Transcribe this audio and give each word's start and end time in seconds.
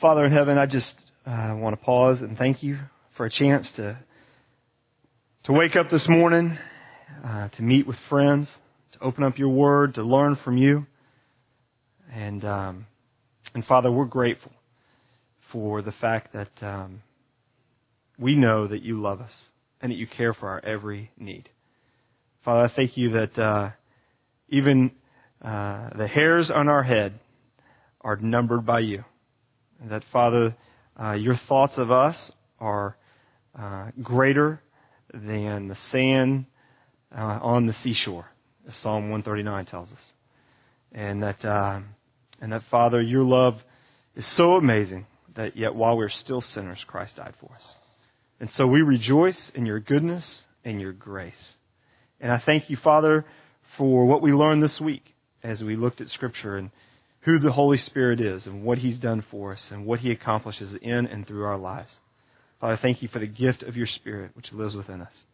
Father 0.00 0.24
in 0.24 0.32
heaven, 0.32 0.58
I 0.58 0.66
just 0.66 0.94
uh, 1.24 1.54
want 1.56 1.78
to 1.78 1.84
pause 1.84 2.20
and 2.20 2.36
thank 2.36 2.64
you 2.64 2.78
for 3.16 3.26
a 3.26 3.30
chance 3.30 3.70
to 3.72 3.96
to 5.44 5.52
wake 5.52 5.76
up 5.76 5.88
this 5.88 6.08
morning, 6.08 6.58
uh, 7.24 7.48
to 7.50 7.62
meet 7.62 7.86
with 7.86 7.98
friends, 8.08 8.50
to 8.92 8.98
open 9.00 9.22
up 9.22 9.38
your 9.38 9.50
Word, 9.50 9.94
to 9.94 10.02
learn 10.02 10.34
from 10.36 10.56
you, 10.56 10.86
and 12.12 12.44
um, 12.44 12.86
and 13.54 13.64
Father, 13.66 13.90
we're 13.90 14.06
grateful 14.06 14.50
for 15.52 15.80
the 15.80 15.92
fact 15.92 16.32
that 16.32 16.50
um, 16.62 17.02
we 18.18 18.34
know 18.34 18.66
that 18.66 18.82
you 18.82 19.00
love 19.00 19.20
us 19.20 19.48
and 19.80 19.92
that 19.92 19.96
you 19.96 20.08
care 20.08 20.34
for 20.34 20.48
our 20.48 20.64
every 20.64 21.12
need. 21.16 21.48
Father, 22.44 22.64
I 22.64 22.68
thank 22.68 22.96
you 22.96 23.10
that 23.10 23.38
uh, 23.38 23.70
even 24.48 24.90
uh, 25.40 25.90
the 25.96 26.08
hairs 26.08 26.50
on 26.50 26.68
our 26.68 26.82
head 26.82 27.20
are 28.00 28.16
numbered 28.16 28.66
by 28.66 28.80
you. 28.80 29.04
And 29.80 29.90
that, 29.90 30.04
Father, 30.12 30.54
uh, 31.00 31.12
your 31.12 31.36
thoughts 31.36 31.78
of 31.78 31.90
us 31.90 32.32
are 32.58 32.96
uh, 33.58 33.90
greater 34.02 34.60
than 35.12 35.68
the 35.68 35.76
sand 35.76 36.46
uh, 37.16 37.38
on 37.42 37.66
the 37.66 37.74
seashore, 37.74 38.26
as 38.68 38.76
Psalm 38.76 39.10
139 39.10 39.66
tells 39.66 39.92
us. 39.92 40.12
And 40.92 41.22
that, 41.22 41.44
uh, 41.44 41.80
and 42.40 42.52
that, 42.52 42.62
Father, 42.70 43.00
your 43.00 43.22
love 43.22 43.62
is 44.16 44.26
so 44.26 44.56
amazing 44.56 45.06
that 45.34 45.56
yet 45.56 45.74
while 45.74 45.96
we're 45.96 46.08
still 46.08 46.40
sinners, 46.40 46.82
Christ 46.86 47.16
died 47.16 47.34
for 47.40 47.50
us. 47.54 47.74
And 48.40 48.50
so 48.50 48.66
we 48.66 48.82
rejoice 48.82 49.50
in 49.54 49.66
your 49.66 49.80
goodness 49.80 50.42
and 50.64 50.80
your 50.80 50.92
grace. 50.92 51.56
And 52.20 52.32
I 52.32 52.38
thank 52.38 52.70
you, 52.70 52.76
Father, 52.76 53.24
for 53.76 54.06
what 54.06 54.22
we 54.22 54.32
learned 54.32 54.62
this 54.62 54.80
week 54.80 55.14
as 55.42 55.62
we 55.62 55.76
looked 55.76 56.00
at 56.00 56.08
Scripture 56.08 56.56
and 56.56 56.70
who 57.24 57.38
the 57.38 57.52
Holy 57.52 57.78
Spirit 57.78 58.20
is 58.20 58.46
and 58.46 58.62
what 58.62 58.78
He's 58.78 58.98
done 58.98 59.24
for 59.30 59.52
us 59.52 59.70
and 59.70 59.86
what 59.86 60.00
He 60.00 60.10
accomplishes 60.10 60.74
in 60.80 61.06
and 61.06 61.26
through 61.26 61.44
our 61.44 61.58
lives. 61.58 61.98
Father, 62.60 62.76
thank 62.76 63.02
you 63.02 63.08
for 63.08 63.18
the 63.18 63.26
gift 63.26 63.62
of 63.62 63.76
your 63.76 63.86
Spirit 63.86 64.32
which 64.34 64.52
lives 64.52 64.76
within 64.76 65.00
us. 65.00 65.24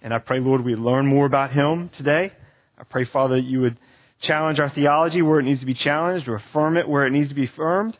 And 0.00 0.14
I 0.14 0.18
pray, 0.18 0.40
Lord, 0.40 0.64
we 0.64 0.74
learn 0.76 1.06
more 1.06 1.26
about 1.26 1.52
Him 1.52 1.88
today. 1.90 2.32
I 2.78 2.84
pray, 2.84 3.04
Father, 3.04 3.36
that 3.36 3.44
you 3.44 3.60
would 3.60 3.78
challenge 4.20 4.60
our 4.60 4.70
theology 4.70 5.22
where 5.22 5.40
it 5.40 5.42
needs 5.42 5.60
to 5.60 5.66
be 5.66 5.74
challenged 5.74 6.28
or 6.28 6.36
affirm 6.36 6.76
it 6.76 6.88
where 6.88 7.06
it 7.06 7.10
needs 7.10 7.28
to 7.30 7.34
be 7.34 7.44
affirmed. 7.44 7.98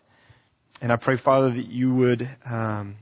And 0.80 0.92
I 0.92 0.96
pray, 0.96 1.16
Father, 1.16 1.50
that 1.50 1.66
you 1.66 1.94
would 1.94 2.28
um, 2.46 2.96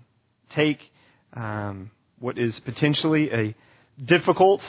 take 0.51 0.91
um, 1.35 1.91
what 2.19 2.39
is 2.39 2.59
potentially 2.61 3.31
a 3.33 3.55
difficult 4.03 4.63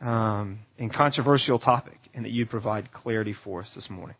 um, 0.00 0.58
and 0.78 0.92
controversial 0.92 1.58
topic 1.58 1.98
and 2.12 2.24
that 2.24 2.30
you'd 2.30 2.50
provide 2.50 2.92
clarity 2.92 3.32
for 3.32 3.60
us 3.60 3.72
this 3.74 3.88
morning. 3.88 4.16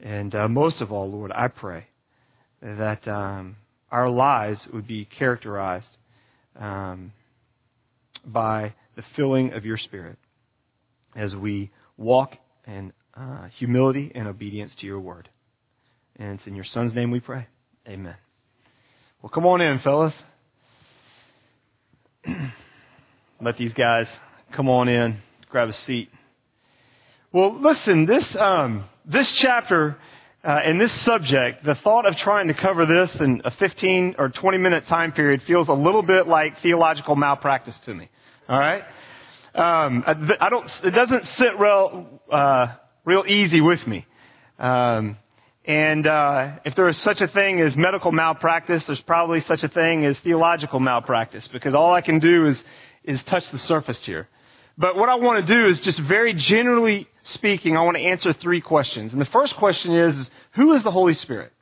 And 0.00 0.34
uh, 0.34 0.48
most 0.48 0.80
of 0.80 0.92
all, 0.92 1.10
Lord, 1.10 1.32
I 1.32 1.48
pray 1.48 1.86
that 2.62 3.06
um, 3.08 3.56
our 3.90 4.08
lives 4.08 4.68
would 4.72 4.86
be 4.86 5.04
characterized 5.04 5.96
um, 6.56 7.12
by 8.24 8.74
the 8.96 9.02
filling 9.16 9.52
of 9.52 9.64
your 9.64 9.76
Spirit 9.76 10.18
as 11.16 11.34
we 11.34 11.70
walk 11.96 12.36
in 12.66 12.92
uh, 13.14 13.48
humility 13.58 14.12
and 14.14 14.28
obedience 14.28 14.74
to 14.76 14.86
your 14.86 15.00
word. 15.00 15.28
And 16.16 16.38
it's 16.38 16.46
in 16.46 16.54
your 16.54 16.64
Son's 16.64 16.94
name 16.94 17.10
we 17.10 17.20
pray. 17.20 17.46
Amen. 17.86 18.16
Well, 19.22 19.30
come 19.30 19.46
on 19.46 19.60
in, 19.60 19.78
fellas. 19.80 20.14
Let 23.40 23.56
these 23.56 23.72
guys 23.72 24.08
come 24.52 24.68
on 24.68 24.88
in, 24.88 25.18
grab 25.48 25.68
a 25.68 25.72
seat. 25.72 26.10
Well, 27.32 27.60
listen, 27.60 28.06
this, 28.06 28.36
um, 28.38 28.84
this 29.08 29.32
chapter 29.32 29.96
uh, 30.44 30.60
and 30.64 30.80
this 30.80 30.92
subject, 31.02 31.64
the 31.64 31.74
thought 31.74 32.06
of 32.06 32.16
trying 32.16 32.48
to 32.48 32.54
cover 32.54 32.86
this 32.86 33.14
in 33.16 33.42
a 33.44 33.50
15 33.50 34.16
or 34.18 34.28
20 34.28 34.58
minute 34.58 34.86
time 34.86 35.12
period 35.12 35.42
feels 35.42 35.68
a 35.68 35.72
little 35.72 36.02
bit 36.02 36.28
like 36.28 36.60
theological 36.62 37.16
malpractice 37.16 37.78
to 37.80 37.94
me. 37.94 38.08
All 38.48 38.58
right? 38.58 38.82
Um, 39.54 40.04
I 40.06 40.50
don't, 40.50 40.70
it 40.84 40.90
doesn't 40.90 41.24
sit 41.24 41.58
real, 41.58 42.20
uh, 42.30 42.68
real 43.04 43.24
easy 43.26 43.60
with 43.60 43.84
me. 43.86 44.06
Um, 44.58 45.16
and 45.64 46.06
uh, 46.06 46.58
if 46.64 46.74
there 46.76 46.88
is 46.88 46.98
such 46.98 47.20
a 47.20 47.28
thing 47.28 47.60
as 47.60 47.76
medical 47.76 48.12
malpractice, 48.12 48.84
there's 48.84 49.00
probably 49.00 49.40
such 49.40 49.64
a 49.64 49.68
thing 49.68 50.04
as 50.04 50.18
theological 50.20 50.80
malpractice 50.80 51.48
because 51.48 51.74
all 51.74 51.92
I 51.92 52.00
can 52.00 52.18
do 52.18 52.46
is 52.46 52.62
is 53.04 53.22
touch 53.22 53.50
the 53.50 53.58
surface 53.58 54.00
here. 54.00 54.28
But 54.76 54.96
what 54.96 55.08
I 55.08 55.16
want 55.16 55.46
to 55.46 55.54
do 55.54 55.66
is 55.66 55.80
just 55.80 55.98
very 55.98 56.34
generally 56.34 57.08
speaking, 57.30 57.76
I 57.76 57.82
want 57.82 57.96
to 57.96 58.02
answer 58.02 58.32
three 58.32 58.60
questions. 58.60 59.12
And 59.12 59.20
the 59.20 59.26
first 59.26 59.56
question 59.56 59.94
is, 59.94 60.30
who 60.52 60.72
is 60.72 60.82
the 60.82 60.90
Holy 60.90 61.14
Spirit? 61.14 61.52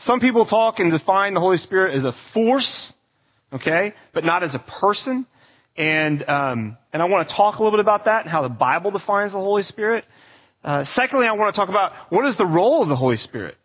Some 0.00 0.20
people 0.20 0.46
talk 0.46 0.80
and 0.80 0.90
define 0.90 1.34
the 1.34 1.40
Holy 1.40 1.56
Spirit 1.56 1.94
as 1.94 2.04
a 2.04 2.14
force, 2.32 2.92
okay, 3.52 3.94
but 4.12 4.24
not 4.24 4.42
as 4.42 4.54
a 4.54 4.58
person. 4.58 5.26
And 5.76 6.28
um, 6.28 6.76
and 6.92 7.00
I 7.00 7.06
want 7.06 7.28
to 7.28 7.34
talk 7.34 7.56
a 7.56 7.62
little 7.62 7.76
bit 7.76 7.80
about 7.80 8.04
that 8.06 8.22
and 8.22 8.30
how 8.30 8.42
the 8.42 8.48
Bible 8.48 8.90
defines 8.90 9.32
the 9.32 9.38
Holy 9.38 9.62
Spirit. 9.62 10.04
Uh, 10.64 10.84
secondly, 10.84 11.26
I 11.26 11.32
want 11.32 11.54
to 11.54 11.58
talk 11.58 11.68
about 11.68 11.92
what 12.10 12.26
is 12.26 12.36
the 12.36 12.46
role 12.46 12.82
of 12.82 12.88
the 12.88 12.96
Holy 12.96 13.16
Spirit. 13.16 13.56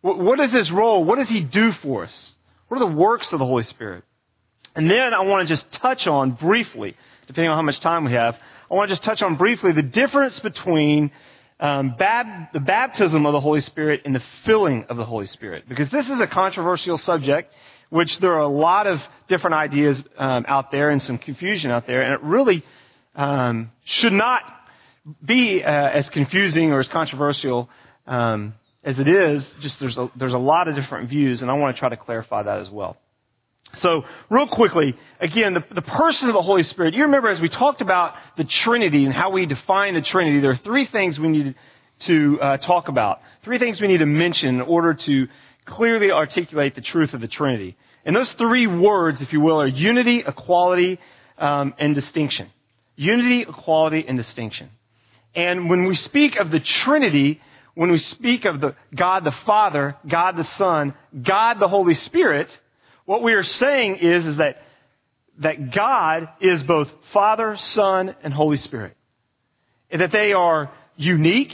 What 0.00 0.40
is 0.40 0.52
his 0.52 0.70
role? 0.70 1.04
What 1.04 1.18
does 1.18 1.28
he 1.28 1.40
do 1.40 1.72
for 1.72 2.04
us? 2.04 2.34
What 2.68 2.80
are 2.80 2.88
the 2.88 2.96
works 2.96 3.32
of 3.32 3.38
the 3.38 3.44
Holy 3.44 3.64
Spirit? 3.64 4.04
And 4.74 4.90
then 4.90 5.12
I 5.12 5.20
want 5.20 5.46
to 5.46 5.54
just 5.54 5.70
touch 5.72 6.06
on 6.06 6.32
briefly 6.32 6.96
depending 7.30 7.50
on 7.50 7.56
how 7.56 7.62
much 7.62 7.78
time 7.78 8.04
we 8.04 8.12
have, 8.12 8.36
I 8.70 8.74
want 8.74 8.88
to 8.88 8.92
just 8.92 9.02
touch 9.02 9.20
on 9.20 9.36
briefly 9.36 9.72
the 9.72 9.82
difference 9.82 10.38
between 10.38 11.10
um, 11.58 11.96
bab- 11.98 12.52
the 12.52 12.60
baptism 12.60 13.26
of 13.26 13.32
the 13.32 13.40
Holy 13.40 13.60
Spirit 13.60 14.02
and 14.04 14.14
the 14.14 14.22
filling 14.44 14.84
of 14.84 14.96
the 14.96 15.04
Holy 15.04 15.26
Spirit. 15.26 15.68
Because 15.68 15.90
this 15.90 16.08
is 16.08 16.20
a 16.20 16.26
controversial 16.26 16.96
subject, 16.96 17.52
which 17.88 18.18
there 18.20 18.32
are 18.34 18.42
a 18.42 18.48
lot 18.48 18.86
of 18.86 19.02
different 19.26 19.54
ideas 19.54 20.02
um, 20.16 20.44
out 20.46 20.70
there 20.70 20.90
and 20.90 21.02
some 21.02 21.18
confusion 21.18 21.72
out 21.72 21.86
there, 21.88 22.02
and 22.02 22.14
it 22.14 22.22
really 22.22 22.64
um, 23.16 23.72
should 23.84 24.12
not 24.12 24.42
be 25.24 25.64
uh, 25.64 25.68
as 25.68 26.08
confusing 26.10 26.72
or 26.72 26.78
as 26.78 26.88
controversial 26.88 27.68
um, 28.06 28.54
as 28.84 29.00
it 29.00 29.08
is. 29.08 29.52
Just 29.60 29.80
there's 29.80 29.98
a, 29.98 30.10
there's 30.14 30.32
a 30.32 30.38
lot 30.38 30.68
of 30.68 30.76
different 30.76 31.10
views, 31.10 31.42
and 31.42 31.50
I 31.50 31.54
want 31.54 31.74
to 31.74 31.80
try 31.80 31.88
to 31.88 31.96
clarify 31.96 32.44
that 32.44 32.60
as 32.60 32.70
well. 32.70 32.96
So, 33.74 34.04
real 34.28 34.48
quickly, 34.48 34.96
again, 35.20 35.54
the, 35.54 35.64
the, 35.70 35.82
person 35.82 36.28
of 36.28 36.34
the 36.34 36.42
Holy 36.42 36.64
Spirit. 36.64 36.94
You 36.94 37.04
remember 37.04 37.28
as 37.28 37.40
we 37.40 37.48
talked 37.48 37.80
about 37.80 38.14
the 38.36 38.44
Trinity 38.44 39.04
and 39.04 39.14
how 39.14 39.30
we 39.30 39.46
define 39.46 39.94
the 39.94 40.00
Trinity, 40.00 40.40
there 40.40 40.50
are 40.50 40.56
three 40.56 40.86
things 40.86 41.18
we 41.20 41.28
need 41.28 41.54
to 42.00 42.40
uh, 42.40 42.56
talk 42.56 42.88
about. 42.88 43.20
Three 43.44 43.58
things 43.58 43.80
we 43.80 43.86
need 43.86 43.98
to 43.98 44.06
mention 44.06 44.56
in 44.56 44.60
order 44.60 44.94
to 44.94 45.28
clearly 45.66 46.10
articulate 46.10 46.74
the 46.74 46.80
truth 46.80 47.14
of 47.14 47.20
the 47.20 47.28
Trinity. 47.28 47.76
And 48.04 48.16
those 48.16 48.32
three 48.32 48.66
words, 48.66 49.22
if 49.22 49.32
you 49.32 49.40
will, 49.40 49.60
are 49.60 49.68
unity, 49.68 50.24
equality, 50.26 50.98
um, 51.38 51.74
and 51.78 51.94
distinction. 51.94 52.50
Unity, 52.96 53.42
equality, 53.42 54.04
and 54.06 54.16
distinction. 54.16 54.70
And 55.34 55.70
when 55.70 55.84
we 55.84 55.94
speak 55.94 56.36
of 56.36 56.50
the 56.50 56.60
Trinity, 56.60 57.40
when 57.74 57.90
we 57.92 57.98
speak 57.98 58.46
of 58.46 58.60
the 58.60 58.74
God 58.94 59.22
the 59.24 59.32
Father, 59.32 59.96
God 60.08 60.36
the 60.36 60.44
Son, 60.44 60.94
God 61.22 61.60
the 61.60 61.68
Holy 61.68 61.94
Spirit, 61.94 62.58
what 63.10 63.24
we 63.24 63.32
are 63.32 63.42
saying 63.42 63.96
is, 63.96 64.24
is 64.24 64.36
that, 64.36 64.62
that 65.38 65.72
God 65.72 66.28
is 66.40 66.62
both 66.62 66.88
Father, 67.12 67.56
Son, 67.56 68.14
and 68.22 68.32
Holy 68.32 68.56
Spirit. 68.56 68.96
And 69.90 70.00
that 70.00 70.12
they 70.12 70.32
are 70.32 70.70
unique, 70.94 71.52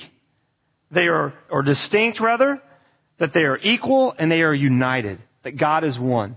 they 0.91 1.07
are, 1.09 1.33
or 1.49 1.63
distinct 1.63 2.21
rather, 2.21 2.61
that 3.19 3.33
they 3.33 3.41
are 3.41 3.57
equal 3.57 4.15
and 4.19 4.31
they 4.31 4.43
are 4.43 4.53
united, 4.53 5.19
that 5.45 5.57
God 5.57 5.83
is 5.85 5.99
one. 5.99 6.37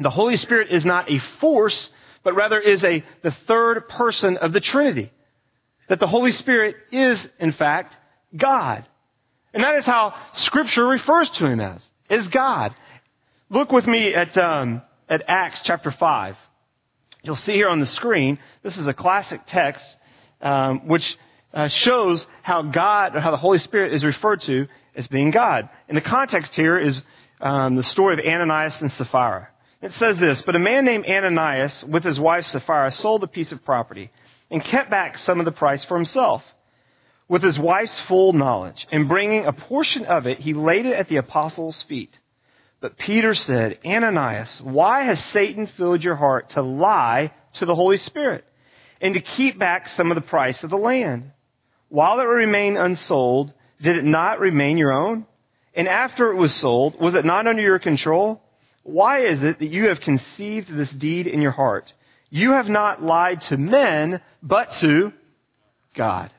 The 0.00 0.08
Holy 0.08 0.38
Spirit 0.38 0.70
is 0.70 0.86
not 0.86 1.10
a 1.10 1.18
force, 1.40 1.90
but 2.24 2.34
rather 2.34 2.58
is 2.58 2.82
a, 2.82 3.04
the 3.22 3.36
third 3.46 3.90
person 3.90 4.38
of 4.38 4.54
the 4.54 4.60
Trinity. 4.60 5.12
That 5.90 6.00
the 6.00 6.06
Holy 6.06 6.32
Spirit 6.32 6.76
is, 6.90 7.28
in 7.38 7.52
fact, 7.52 7.94
God. 8.34 8.88
And 9.52 9.62
that 9.62 9.74
is 9.74 9.84
how 9.84 10.14
Scripture 10.32 10.86
refers 10.86 11.28
to 11.28 11.44
Him 11.44 11.60
as, 11.60 11.90
is 12.08 12.26
God. 12.28 12.74
Look 13.52 13.72
with 13.72 13.84
me 13.84 14.14
at, 14.14 14.38
um, 14.38 14.80
at 15.08 15.24
Acts 15.26 15.62
chapter 15.64 15.90
5. 15.90 16.36
You'll 17.24 17.34
see 17.34 17.54
here 17.54 17.68
on 17.68 17.80
the 17.80 17.86
screen, 17.86 18.38
this 18.62 18.78
is 18.78 18.86
a 18.86 18.94
classic 18.94 19.40
text 19.44 19.84
um, 20.40 20.86
which 20.86 21.18
uh, 21.52 21.66
shows 21.66 22.24
how 22.42 22.62
God, 22.62 23.16
or 23.16 23.20
how 23.20 23.32
the 23.32 23.36
Holy 23.36 23.58
Spirit 23.58 23.92
is 23.92 24.04
referred 24.04 24.42
to 24.42 24.68
as 24.94 25.08
being 25.08 25.32
God. 25.32 25.68
And 25.88 25.96
the 25.96 26.00
context 26.00 26.54
here 26.54 26.78
is 26.78 27.02
um, 27.40 27.74
the 27.74 27.82
story 27.82 28.14
of 28.14 28.20
Ananias 28.24 28.80
and 28.82 28.92
Sapphira. 28.92 29.48
It 29.82 29.94
says 29.94 30.16
this, 30.18 30.42
but 30.42 30.54
a 30.54 30.60
man 30.60 30.84
named 30.84 31.06
Ananias 31.06 31.82
with 31.82 32.04
his 32.04 32.20
wife 32.20 32.46
Sapphira 32.46 32.92
sold 32.92 33.24
a 33.24 33.26
piece 33.26 33.50
of 33.50 33.64
property 33.64 34.12
and 34.48 34.64
kept 34.64 34.90
back 34.90 35.18
some 35.18 35.40
of 35.40 35.44
the 35.44 35.52
price 35.52 35.82
for 35.82 35.96
himself. 35.96 36.44
With 37.28 37.42
his 37.42 37.58
wife's 37.58 37.98
full 38.02 38.32
knowledge, 38.32 38.86
and 38.92 39.08
bringing 39.08 39.44
a 39.44 39.52
portion 39.52 40.04
of 40.04 40.26
it, 40.26 40.38
he 40.38 40.54
laid 40.54 40.86
it 40.86 40.94
at 40.94 41.08
the 41.08 41.16
apostles' 41.16 41.82
feet. 41.88 42.16
But 42.80 42.96
Peter 42.96 43.34
said, 43.34 43.78
Ananias, 43.84 44.60
why 44.62 45.02
has 45.02 45.22
Satan 45.26 45.66
filled 45.66 46.02
your 46.02 46.16
heart 46.16 46.50
to 46.50 46.62
lie 46.62 47.32
to 47.54 47.66
the 47.66 47.74
Holy 47.74 47.98
Spirit 47.98 48.44
and 49.00 49.14
to 49.14 49.20
keep 49.20 49.58
back 49.58 49.88
some 49.88 50.10
of 50.10 50.14
the 50.14 50.22
price 50.22 50.62
of 50.64 50.70
the 50.70 50.78
land? 50.78 51.30
While 51.88 52.20
it 52.20 52.24
remained 52.24 52.78
unsold, 52.78 53.52
did 53.82 53.96
it 53.96 54.04
not 54.04 54.40
remain 54.40 54.78
your 54.78 54.92
own? 54.92 55.26
And 55.74 55.88
after 55.88 56.30
it 56.30 56.36
was 56.36 56.54
sold, 56.54 56.98
was 56.98 57.14
it 57.14 57.24
not 57.24 57.46
under 57.46 57.62
your 57.62 57.78
control? 57.78 58.42
Why 58.82 59.20
is 59.20 59.42
it 59.42 59.58
that 59.58 59.66
you 59.66 59.88
have 59.88 60.00
conceived 60.00 60.74
this 60.74 60.90
deed 60.90 61.26
in 61.26 61.42
your 61.42 61.52
heart? 61.52 61.92
You 62.30 62.52
have 62.52 62.68
not 62.68 63.02
lied 63.02 63.42
to 63.42 63.56
men, 63.56 64.20
but 64.42 64.72
to 64.74 65.12
God. 65.94 66.30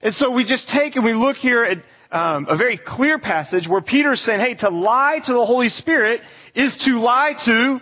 And 0.00 0.14
so 0.14 0.30
we 0.30 0.44
just 0.44 0.68
take 0.68 0.96
and 0.96 1.04
we 1.04 1.14
look 1.14 1.36
here 1.36 1.64
at 1.64 1.78
um, 2.12 2.46
a 2.48 2.56
very 2.56 2.76
clear 2.76 3.18
passage 3.18 3.66
where 3.66 3.80
Peter's 3.80 4.20
saying, 4.20 4.40
hey, 4.40 4.54
to 4.54 4.68
lie 4.68 5.20
to 5.24 5.32
the 5.32 5.44
Holy 5.44 5.70
Spirit 5.70 6.20
is 6.54 6.76
to 6.78 7.00
lie 7.00 7.32
to, 7.32 7.80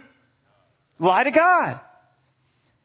lie 1.01 1.25
to 1.25 1.31
God. 1.33 1.81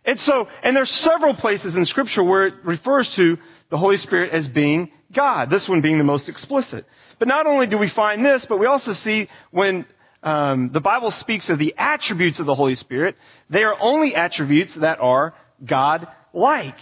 And 0.03 0.19
so, 0.19 0.47
and 0.63 0.75
there's 0.75 0.91
several 0.91 1.35
places 1.35 1.75
in 1.75 1.85
scripture 1.85 2.23
where 2.23 2.47
it 2.47 2.53
refers 2.63 3.07
to 3.15 3.37
the 3.69 3.77
Holy 3.77 3.97
Spirit 3.97 4.33
as 4.33 4.47
being 4.47 4.91
God. 5.13 5.49
This 5.49 5.69
one 5.69 5.81
being 5.81 5.97
the 5.97 6.03
most 6.03 6.29
explicit. 6.29 6.85
But 7.19 7.27
not 7.27 7.47
only 7.47 7.67
do 7.67 7.77
we 7.77 7.89
find 7.89 8.25
this, 8.25 8.45
but 8.45 8.57
we 8.57 8.65
also 8.65 8.93
see 8.93 9.29
when 9.51 9.85
um, 10.23 10.71
the 10.73 10.81
Bible 10.81 11.11
speaks 11.11 11.49
of 11.49 11.59
the 11.59 11.75
attributes 11.77 12.39
of 12.39 12.47
the 12.47 12.55
Holy 12.55 12.75
Spirit, 12.75 13.15
they 13.49 13.63
are 13.63 13.75
only 13.79 14.15
attributes 14.15 14.73
that 14.75 14.99
are 14.99 15.35
God-like. 15.63 16.77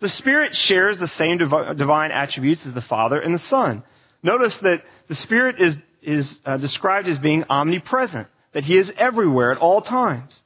The 0.00 0.08
Spirit 0.08 0.56
shares 0.56 0.98
the 0.98 1.08
same 1.08 1.38
div- 1.38 1.76
divine 1.76 2.10
attributes 2.10 2.66
as 2.66 2.74
the 2.74 2.80
Father 2.80 3.20
and 3.20 3.34
the 3.34 3.38
Son. 3.38 3.82
Notice 4.22 4.56
that 4.58 4.82
the 5.08 5.14
Spirit 5.14 5.60
is, 5.60 5.76
is 6.02 6.38
uh, 6.44 6.56
described 6.56 7.08
as 7.08 7.18
being 7.18 7.44
omnipresent, 7.48 8.28
that 8.52 8.64
He 8.64 8.76
is 8.76 8.92
everywhere 8.96 9.52
at 9.52 9.58
all 9.58 9.80
times 9.82 10.42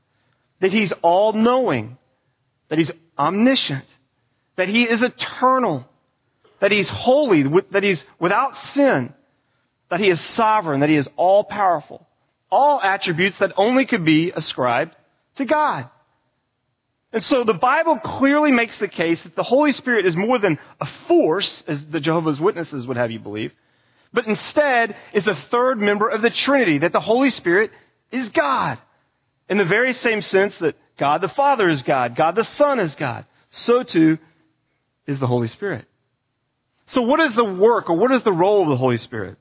that 0.64 0.72
he's 0.72 0.92
all 1.02 1.34
knowing, 1.34 1.98
that 2.70 2.78
he's 2.78 2.90
omniscient, 3.18 3.84
that 4.56 4.66
he 4.66 4.84
is 4.84 5.02
eternal, 5.02 5.86
that 6.60 6.72
he's 6.72 6.88
holy, 6.88 7.44
that 7.70 7.82
he's 7.82 8.02
without 8.18 8.56
sin, 8.68 9.12
that 9.90 10.00
he 10.00 10.08
is 10.08 10.18
sovereign, 10.22 10.80
that 10.80 10.88
he 10.88 10.96
is 10.96 11.06
all 11.16 11.44
powerful. 11.44 12.06
All 12.50 12.80
attributes 12.80 13.36
that 13.38 13.52
only 13.58 13.84
could 13.84 14.06
be 14.06 14.32
ascribed 14.34 14.96
to 15.36 15.44
God. 15.44 15.90
And 17.14 17.22
so 17.22 17.44
the 17.44 17.54
Bible 17.54 17.96
clearly 18.00 18.50
makes 18.50 18.76
the 18.78 18.88
case 18.88 19.22
that 19.22 19.36
the 19.36 19.44
Holy 19.44 19.70
Spirit 19.70 20.04
is 20.04 20.16
more 20.16 20.40
than 20.40 20.58
a 20.80 20.86
force, 21.06 21.62
as 21.68 21.86
the 21.86 22.00
Jehovah's 22.00 22.40
Witnesses 22.40 22.88
would 22.88 22.96
have 22.96 23.12
you 23.12 23.20
believe, 23.20 23.52
but 24.12 24.26
instead 24.26 24.96
is 25.12 25.22
the 25.22 25.36
third 25.52 25.80
member 25.80 26.08
of 26.08 26.22
the 26.22 26.30
Trinity, 26.30 26.78
that 26.78 26.92
the 26.92 26.98
Holy 27.00 27.30
Spirit 27.30 27.70
is 28.10 28.28
God. 28.30 28.78
In 29.48 29.58
the 29.58 29.64
very 29.64 29.92
same 29.92 30.22
sense 30.22 30.58
that 30.58 30.74
God 30.98 31.20
the 31.20 31.28
Father 31.28 31.68
is 31.68 31.84
God, 31.84 32.16
God 32.16 32.34
the 32.34 32.42
Son 32.42 32.80
is 32.80 32.96
God, 32.96 33.26
so 33.50 33.84
too 33.84 34.18
is 35.06 35.20
the 35.20 35.28
Holy 35.28 35.48
Spirit. 35.48 35.84
So 36.86 37.02
what 37.02 37.20
is 37.20 37.36
the 37.36 37.44
work 37.44 37.90
or 37.90 37.96
what 37.96 38.10
is 38.10 38.24
the 38.24 38.32
role 38.32 38.62
of 38.64 38.70
the 38.70 38.76
Holy 38.76 38.98
Spirit? 38.98 39.38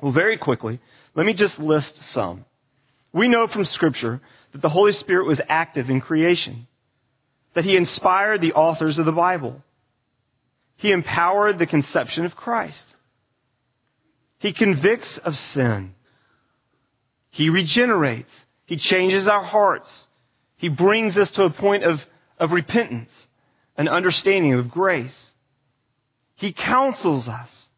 Well, 0.00 0.12
very 0.12 0.38
quickly, 0.38 0.80
let 1.14 1.26
me 1.26 1.34
just 1.34 1.58
list 1.58 2.02
some. 2.04 2.46
We 3.12 3.28
know 3.28 3.48
from 3.48 3.66
Scripture 3.66 4.22
that 4.52 4.62
the 4.62 4.70
Holy 4.70 4.92
Spirit 4.92 5.26
was 5.26 5.42
active 5.46 5.90
in 5.90 6.00
creation, 6.00 6.66
that 7.56 7.64
He 7.64 7.74
inspired 7.74 8.42
the 8.42 8.52
authors 8.52 8.98
of 8.98 9.06
the 9.06 9.12
Bible. 9.12 9.62
He 10.76 10.92
empowered 10.92 11.58
the 11.58 11.66
conception 11.66 12.26
of 12.26 12.36
Christ. 12.36 12.94
He 14.38 14.52
convicts 14.52 15.16
of 15.16 15.38
sin. 15.38 15.94
He 17.30 17.48
regenerates. 17.48 18.30
He 18.66 18.76
changes 18.76 19.26
our 19.26 19.42
hearts. 19.42 20.06
He 20.58 20.68
brings 20.68 21.16
us 21.16 21.30
to 21.32 21.44
a 21.44 21.50
point 21.50 21.82
of, 21.84 22.04
of 22.38 22.52
repentance, 22.52 23.26
an 23.78 23.88
understanding 23.88 24.52
of 24.52 24.70
grace. 24.70 25.30
He 26.34 26.52
counsels 26.52 27.26
us. 27.26 27.68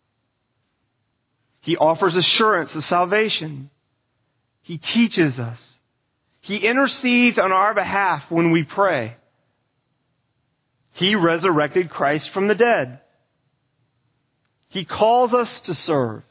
He 1.60 1.76
offers 1.76 2.16
assurance 2.16 2.74
of 2.74 2.82
salvation. 2.82 3.70
He 4.62 4.76
teaches 4.76 5.38
us. 5.38 5.78
He 6.40 6.56
intercedes 6.56 7.38
on 7.38 7.52
our 7.52 7.74
behalf 7.74 8.24
when 8.28 8.50
we 8.50 8.64
pray. 8.64 9.14
He 10.98 11.14
resurrected 11.14 11.90
Christ 11.90 12.30
from 12.30 12.48
the 12.48 12.56
dead. 12.56 12.98
He 14.68 14.84
calls 14.84 15.32
us 15.32 15.60
to 15.62 15.74
serve. 15.74 16.24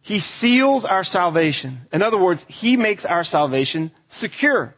He 0.00 0.20
seals 0.20 0.86
our 0.86 1.04
salvation. 1.04 1.82
In 1.92 2.00
other 2.00 2.16
words, 2.16 2.42
He 2.48 2.78
makes 2.78 3.04
our 3.04 3.22
salvation 3.22 3.90
secure. 4.08 4.74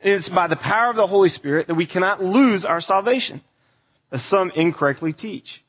And 0.00 0.14
it's 0.14 0.28
by 0.28 0.46
the 0.46 0.54
power 0.54 0.90
of 0.90 0.96
the 0.96 1.08
Holy 1.08 1.30
Spirit 1.30 1.66
that 1.66 1.74
we 1.74 1.86
cannot 1.86 2.22
lose 2.22 2.64
our 2.64 2.80
salvation, 2.80 3.40
as 4.12 4.24
some 4.24 4.52
incorrectly 4.54 5.12
teach. 5.12 5.60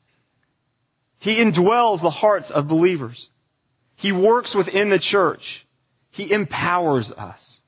He 1.18 1.38
indwells 1.38 2.02
the 2.02 2.10
hearts 2.10 2.52
of 2.52 2.68
believers. 2.68 3.28
He 3.96 4.12
works 4.12 4.54
within 4.54 4.90
the 4.90 5.00
church. 5.00 5.66
He 6.12 6.30
empowers 6.30 7.10
us. 7.10 7.60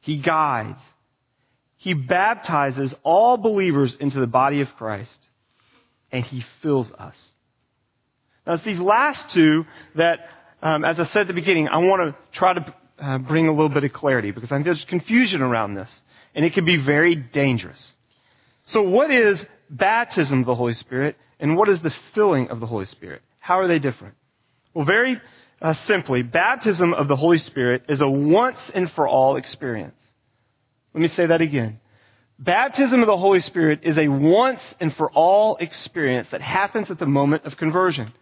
He 0.00 0.16
guides. 0.16 0.80
He 1.86 1.94
baptizes 1.94 2.92
all 3.04 3.36
believers 3.36 3.94
into 3.94 4.18
the 4.18 4.26
body 4.26 4.60
of 4.60 4.74
Christ. 4.74 5.28
And 6.10 6.24
He 6.24 6.44
fills 6.60 6.90
us. 6.90 7.16
Now, 8.44 8.54
it's 8.54 8.64
these 8.64 8.80
last 8.80 9.30
two 9.30 9.64
that 9.94 10.18
um, 10.60 10.84
as 10.84 10.98
I 10.98 11.04
said 11.04 11.20
at 11.20 11.26
the 11.28 11.32
beginning, 11.32 11.68
I 11.68 11.76
want 11.78 12.02
to 12.02 12.36
try 12.36 12.54
to 12.54 12.74
uh, 12.98 13.18
bring 13.18 13.46
a 13.46 13.52
little 13.52 13.68
bit 13.68 13.84
of 13.84 13.92
clarity 13.92 14.32
because 14.32 14.50
I 14.50 14.56
think 14.56 14.64
there's 14.64 14.84
confusion 14.86 15.42
around 15.42 15.74
this, 15.74 16.02
and 16.34 16.44
it 16.44 16.54
can 16.54 16.64
be 16.64 16.76
very 16.76 17.14
dangerous. 17.14 17.94
So, 18.64 18.82
what 18.82 19.12
is 19.12 19.46
baptism 19.70 20.40
of 20.40 20.46
the 20.46 20.56
Holy 20.56 20.74
Spirit, 20.74 21.14
and 21.38 21.56
what 21.56 21.68
is 21.68 21.78
the 21.82 21.94
filling 22.16 22.48
of 22.48 22.58
the 22.58 22.66
Holy 22.66 22.86
Spirit? 22.86 23.22
How 23.38 23.60
are 23.60 23.68
they 23.68 23.78
different? 23.78 24.16
Well, 24.74 24.86
very 24.86 25.20
uh, 25.62 25.74
simply, 25.84 26.22
baptism 26.22 26.94
of 26.94 27.06
the 27.06 27.14
Holy 27.14 27.38
Spirit 27.38 27.84
is 27.88 28.00
a 28.00 28.08
once 28.10 28.58
and 28.74 28.90
for 28.90 29.06
all 29.06 29.36
experience. 29.36 29.94
Let 30.96 31.02
me 31.02 31.08
say 31.08 31.26
that 31.26 31.42
again. 31.42 31.78
Baptism 32.38 33.02
of 33.02 33.06
the 33.06 33.18
Holy 33.18 33.40
Spirit 33.40 33.80
is 33.82 33.98
a 33.98 34.08
once 34.08 34.62
and 34.80 34.96
for 34.96 35.10
all 35.10 35.58
experience 35.58 36.26
that 36.30 36.40
happens 36.40 36.90
at 36.90 36.98
the 36.98 37.04
moment 37.04 37.44
of 37.44 37.58
conversion. 37.58 38.14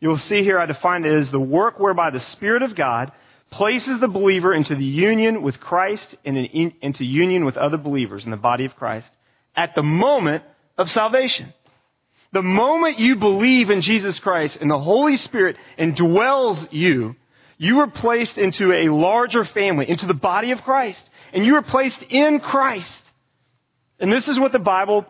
You'll 0.00 0.16
see 0.16 0.42
here 0.42 0.58
I 0.58 0.64
define 0.64 1.04
it 1.04 1.12
as 1.12 1.30
the 1.30 1.38
work 1.38 1.78
whereby 1.78 2.08
the 2.08 2.20
Spirit 2.20 2.62
of 2.62 2.74
God 2.74 3.12
places 3.50 4.00
the 4.00 4.08
believer 4.08 4.54
into 4.54 4.74
the 4.74 4.86
union 4.86 5.42
with 5.42 5.60
Christ 5.60 6.16
and 6.24 6.38
into 6.38 7.04
union 7.04 7.44
with 7.44 7.58
other 7.58 7.76
believers 7.76 8.24
in 8.24 8.30
the 8.30 8.38
body 8.38 8.64
of 8.64 8.74
Christ 8.74 9.10
at 9.54 9.74
the 9.74 9.82
moment 9.82 10.44
of 10.78 10.90
salvation. 10.90 11.52
The 12.32 12.40
moment 12.40 13.00
you 13.00 13.16
believe 13.16 13.68
in 13.68 13.82
Jesus 13.82 14.18
Christ 14.18 14.56
and 14.62 14.70
the 14.70 14.80
Holy 14.80 15.18
Spirit 15.18 15.56
indwells 15.78 16.72
you, 16.72 17.16
you 17.58 17.80
are 17.80 17.86
placed 17.86 18.38
into 18.38 18.72
a 18.72 18.88
larger 18.88 19.44
family, 19.44 19.90
into 19.90 20.06
the 20.06 20.14
body 20.14 20.52
of 20.52 20.62
Christ, 20.62 21.10
and 21.34 21.44
you 21.44 21.56
are 21.56 21.62
placed 21.62 22.02
in 22.08 22.38
Christ. 22.38 23.02
And 23.98 24.10
this 24.10 24.28
is 24.28 24.38
what 24.38 24.52
the 24.52 24.60
Bible 24.60 25.04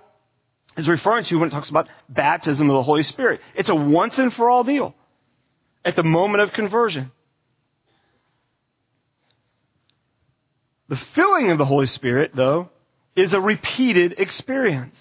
is 0.77 0.89
referring 0.89 1.25
to 1.25 1.37
when 1.37 1.49
it 1.49 1.53
talks 1.53 1.69
about 1.69 1.87
baptism 2.09 2.69
of 2.71 2.75
the 2.75 2.83
Holy 2.83 3.03
Spirit. 3.03 3.41
It's 3.55 3.69
a 3.69 3.75
once 3.75 4.19
and 4.19 4.33
for 4.33 4.49
all 4.49 4.65
deal 4.65 4.95
at 5.85 5.97
the 5.97 6.03
moment 6.03 6.43
of 6.43 6.53
conversion. 6.53 7.13
The 10.89 10.97
filling 11.15 11.51
of 11.51 11.59
the 11.59 11.65
Holy 11.65 11.87
Spirit, 11.87 12.33
though, 12.35 12.71
is 13.15 13.35
a 13.35 13.41
repeated 13.41 14.15
experience. 14.19 14.99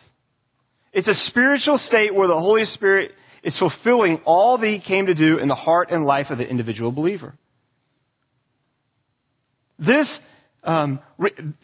It's 0.92 1.08
a 1.08 1.14
spiritual 1.14 1.78
state 1.78 2.14
where 2.14 2.28
the 2.28 2.40
Holy 2.40 2.66
Spirit 2.66 3.14
is 3.44 3.58
fulfilling 3.58 4.18
all 4.26 4.58
that 4.58 4.68
He 4.68 4.80
came 4.80 5.08
to 5.08 5.14
do 5.14 5.38
in 5.38 5.48
the 5.48 5.56
heart 5.56 5.90
and 5.90 6.06
life 6.06 6.30
of 6.30 6.38
the 6.38 6.48
individual 6.48 6.92
believer. 6.92 7.34
This 9.80 10.20
um, 10.64 11.00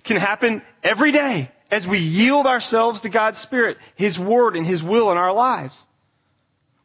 can 0.04 0.18
happen 0.18 0.62
every 0.84 1.12
day 1.12 1.52
as 1.72 1.86
we 1.86 2.00
yield 2.00 2.48
ourselves 2.48 3.02
to 3.02 3.10
God's 3.10 3.40
Spirit, 3.40 3.78
His 3.96 4.18
Word, 4.18 4.56
and 4.56 4.66
His 4.66 4.82
will 4.82 5.12
in 5.12 5.18
our 5.18 5.34
lives. 5.34 5.86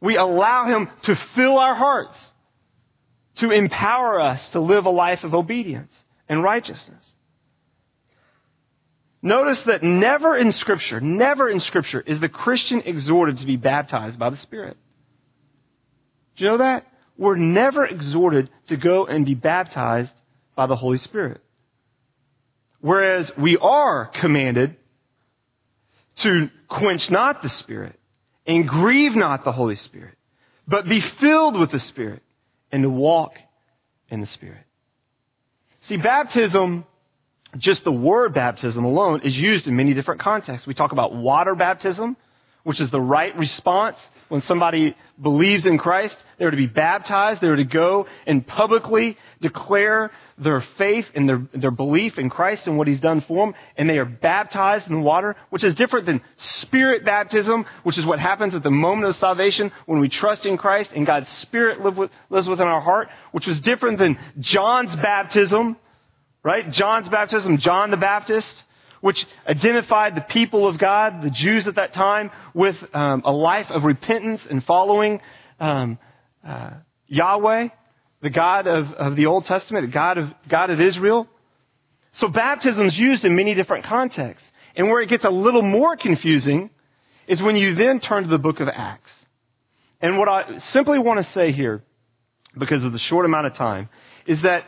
We 0.00 0.16
allow 0.16 0.66
Him 0.66 0.90
to 1.02 1.16
fill 1.34 1.58
our 1.58 1.74
hearts, 1.74 2.32
to 3.36 3.50
empower 3.50 4.20
us 4.20 4.46
to 4.50 4.60
live 4.60 4.86
a 4.86 4.90
life 4.90 5.24
of 5.24 5.34
obedience 5.34 5.92
and 6.28 6.42
righteousness. 6.42 7.12
Notice 9.22 9.62
that 9.62 9.82
never 9.82 10.36
in 10.36 10.52
Scripture, 10.52 11.00
never 11.00 11.48
in 11.48 11.58
Scripture 11.58 12.00
is 12.00 12.20
the 12.20 12.28
Christian 12.28 12.82
exhorted 12.82 13.38
to 13.38 13.46
be 13.46 13.56
baptized 13.56 14.18
by 14.18 14.28
the 14.28 14.36
Spirit. 14.36 14.76
Do 16.36 16.44
you 16.44 16.50
know 16.50 16.58
that? 16.58 16.86
We're 17.16 17.36
never 17.36 17.86
exhorted 17.86 18.50
to 18.66 18.76
go 18.76 19.06
and 19.06 19.24
be 19.24 19.34
baptized 19.34 20.12
by 20.54 20.66
the 20.66 20.76
Holy 20.76 20.98
Spirit. 20.98 21.40
Whereas 22.84 23.32
we 23.38 23.56
are 23.56 24.04
commanded 24.04 24.76
to 26.16 26.50
quench 26.68 27.10
not 27.10 27.40
the 27.40 27.48
Spirit 27.48 27.98
and 28.46 28.68
grieve 28.68 29.16
not 29.16 29.42
the 29.42 29.52
Holy 29.52 29.76
Spirit, 29.76 30.18
but 30.68 30.86
be 30.86 31.00
filled 31.00 31.58
with 31.58 31.70
the 31.70 31.80
Spirit 31.80 32.22
and 32.70 32.82
to 32.82 32.90
walk 32.90 33.36
in 34.10 34.20
the 34.20 34.26
Spirit. 34.26 34.66
See, 35.80 35.96
baptism, 35.96 36.84
just 37.56 37.84
the 37.84 37.92
word 37.92 38.34
baptism 38.34 38.84
alone, 38.84 39.22
is 39.22 39.34
used 39.34 39.66
in 39.66 39.76
many 39.76 39.94
different 39.94 40.20
contexts. 40.20 40.66
We 40.66 40.74
talk 40.74 40.92
about 40.92 41.14
water 41.14 41.54
baptism, 41.54 42.18
which 42.64 42.80
is 42.80 42.90
the 42.90 43.00
right 43.00 43.36
response 43.36 43.98
when 44.28 44.40
somebody 44.40 44.96
believes 45.20 45.66
in 45.66 45.78
Christ. 45.78 46.16
They 46.38 46.46
are 46.46 46.50
to 46.50 46.56
be 46.56 46.66
baptized. 46.66 47.40
They 47.40 47.46
are 47.46 47.56
to 47.56 47.64
go 47.64 48.06
and 48.26 48.44
publicly 48.44 49.16
declare 49.40 50.10
their 50.38 50.62
faith 50.76 51.06
and 51.14 51.28
their, 51.28 51.46
their 51.54 51.70
belief 51.70 52.18
in 52.18 52.30
Christ 52.30 52.66
and 52.66 52.76
what 52.76 52.88
He's 52.88 53.00
done 53.00 53.20
for 53.20 53.46
them. 53.46 53.54
And 53.76 53.88
they 53.88 53.98
are 53.98 54.06
baptized 54.06 54.88
in 54.88 55.02
water, 55.02 55.36
which 55.50 55.62
is 55.62 55.74
different 55.74 56.06
than 56.06 56.22
spirit 56.36 57.04
baptism, 57.04 57.66
which 57.82 57.98
is 57.98 58.06
what 58.06 58.18
happens 58.18 58.54
at 58.54 58.62
the 58.62 58.70
moment 58.70 59.08
of 59.08 59.16
salvation 59.16 59.70
when 59.86 60.00
we 60.00 60.08
trust 60.08 60.46
in 60.46 60.56
Christ 60.56 60.90
and 60.96 61.06
God's 61.06 61.28
Spirit 61.28 61.82
with, 61.82 62.10
lives 62.30 62.48
within 62.48 62.66
our 62.66 62.80
heart, 62.80 63.08
which 63.32 63.46
was 63.46 63.60
different 63.60 63.98
than 63.98 64.18
John's 64.40 64.96
baptism, 64.96 65.76
right? 66.42 66.68
John's 66.70 67.08
baptism, 67.08 67.58
John 67.58 67.90
the 67.90 67.96
Baptist 67.98 68.64
which 69.04 69.26
identified 69.46 70.14
the 70.14 70.22
people 70.22 70.66
of 70.66 70.78
God, 70.78 71.20
the 71.20 71.28
Jews 71.28 71.68
at 71.68 71.74
that 71.74 71.92
time, 71.92 72.30
with 72.54 72.74
um, 72.94 73.20
a 73.26 73.32
life 73.32 73.66
of 73.68 73.84
repentance 73.84 74.46
and 74.48 74.64
following 74.64 75.20
um, 75.60 75.98
uh, 76.42 76.70
Yahweh, 77.06 77.68
the 78.22 78.30
God 78.30 78.66
of, 78.66 78.90
of 78.94 79.14
the 79.14 79.26
Old 79.26 79.44
Testament, 79.44 79.88
the 79.88 79.92
God 79.92 80.16
of, 80.16 80.30
God 80.48 80.70
of 80.70 80.80
Israel. 80.80 81.28
So 82.12 82.28
baptism 82.28 82.86
is 82.86 82.98
used 82.98 83.26
in 83.26 83.36
many 83.36 83.52
different 83.52 83.84
contexts. 83.84 84.50
And 84.74 84.88
where 84.88 85.02
it 85.02 85.10
gets 85.10 85.26
a 85.26 85.30
little 85.30 85.60
more 85.60 85.98
confusing 85.98 86.70
is 87.26 87.42
when 87.42 87.56
you 87.56 87.74
then 87.74 88.00
turn 88.00 88.22
to 88.22 88.30
the 88.30 88.38
book 88.38 88.60
of 88.60 88.68
Acts. 88.68 89.12
And 90.00 90.16
what 90.16 90.30
I 90.30 90.56
simply 90.60 90.98
want 90.98 91.18
to 91.22 91.30
say 91.30 91.52
here, 91.52 91.84
because 92.56 92.84
of 92.84 92.92
the 92.92 92.98
short 92.98 93.26
amount 93.26 93.48
of 93.48 93.52
time, 93.52 93.90
is 94.24 94.40
that 94.40 94.64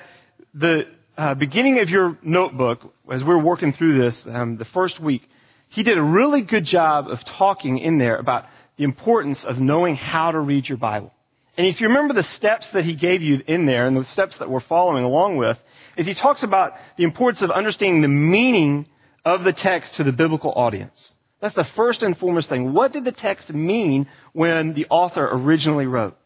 the, 0.52 0.88
uh, 1.16 1.34
beginning 1.34 1.80
of 1.80 1.88
your 1.88 2.18
notebook, 2.22 2.92
as 3.10 3.24
we 3.24 3.30
are 3.30 3.38
working 3.38 3.72
through 3.72 3.98
this 3.98 4.26
um, 4.26 4.56
the 4.56 4.64
first 4.66 5.00
week, 5.00 5.28
he 5.68 5.82
did 5.82 5.98
a 5.98 6.02
really 6.02 6.42
good 6.42 6.64
job 6.64 7.08
of 7.08 7.24
talking 7.24 7.78
in 7.78 7.98
there 7.98 8.16
about 8.16 8.44
the 8.76 8.84
importance 8.84 9.44
of 9.44 9.58
knowing 9.58 9.96
how 9.96 10.30
to 10.30 10.38
read 10.38 10.68
your 10.68 10.78
Bible. 10.78 11.12
And 11.56 11.66
if 11.66 11.80
you 11.80 11.88
remember 11.88 12.12
the 12.12 12.22
steps 12.22 12.68
that 12.68 12.84
he 12.84 12.94
gave 12.94 13.22
you 13.22 13.42
in 13.46 13.64
there 13.64 13.86
and 13.86 13.96
the 13.96 14.04
steps 14.04 14.36
that 14.38 14.50
we're 14.50 14.60
following 14.60 15.04
along 15.04 15.38
with, 15.38 15.58
is 15.96 16.06
he 16.06 16.12
talks 16.12 16.42
about 16.42 16.72
the 16.98 17.04
importance 17.04 17.40
of 17.40 17.50
understanding 17.50 18.02
the 18.02 18.08
meaning 18.08 18.86
of 19.24 19.42
the 19.42 19.54
text 19.54 19.94
to 19.94 20.04
the 20.04 20.12
biblical 20.12 20.52
audience. 20.54 21.14
That's 21.40 21.54
the 21.54 21.64
first 21.64 22.02
and 22.02 22.16
foremost 22.16 22.50
thing. 22.50 22.74
What 22.74 22.92
did 22.92 23.04
the 23.04 23.12
text 23.12 23.50
mean 23.50 24.06
when 24.32 24.74
the 24.74 24.86
author 24.90 25.26
originally 25.26 25.86
wrote? 25.86 26.16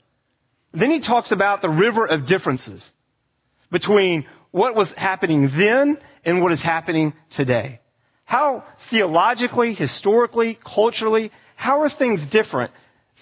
Then 0.72 0.90
he 0.90 1.00
talks 1.00 1.30
about 1.30 1.62
the 1.62 1.68
river 1.68 2.06
of 2.06 2.26
differences 2.26 2.90
between 3.70 4.26
what 4.50 4.74
was 4.74 4.90
happening 4.92 5.50
then 5.56 5.98
and 6.24 6.42
what 6.42 6.52
is 6.52 6.60
happening 6.60 7.12
today. 7.30 7.80
How 8.24 8.64
theologically, 8.90 9.74
historically, 9.74 10.58
culturally, 10.64 11.32
how 11.56 11.80
are 11.82 11.90
things 11.90 12.22
different 12.30 12.72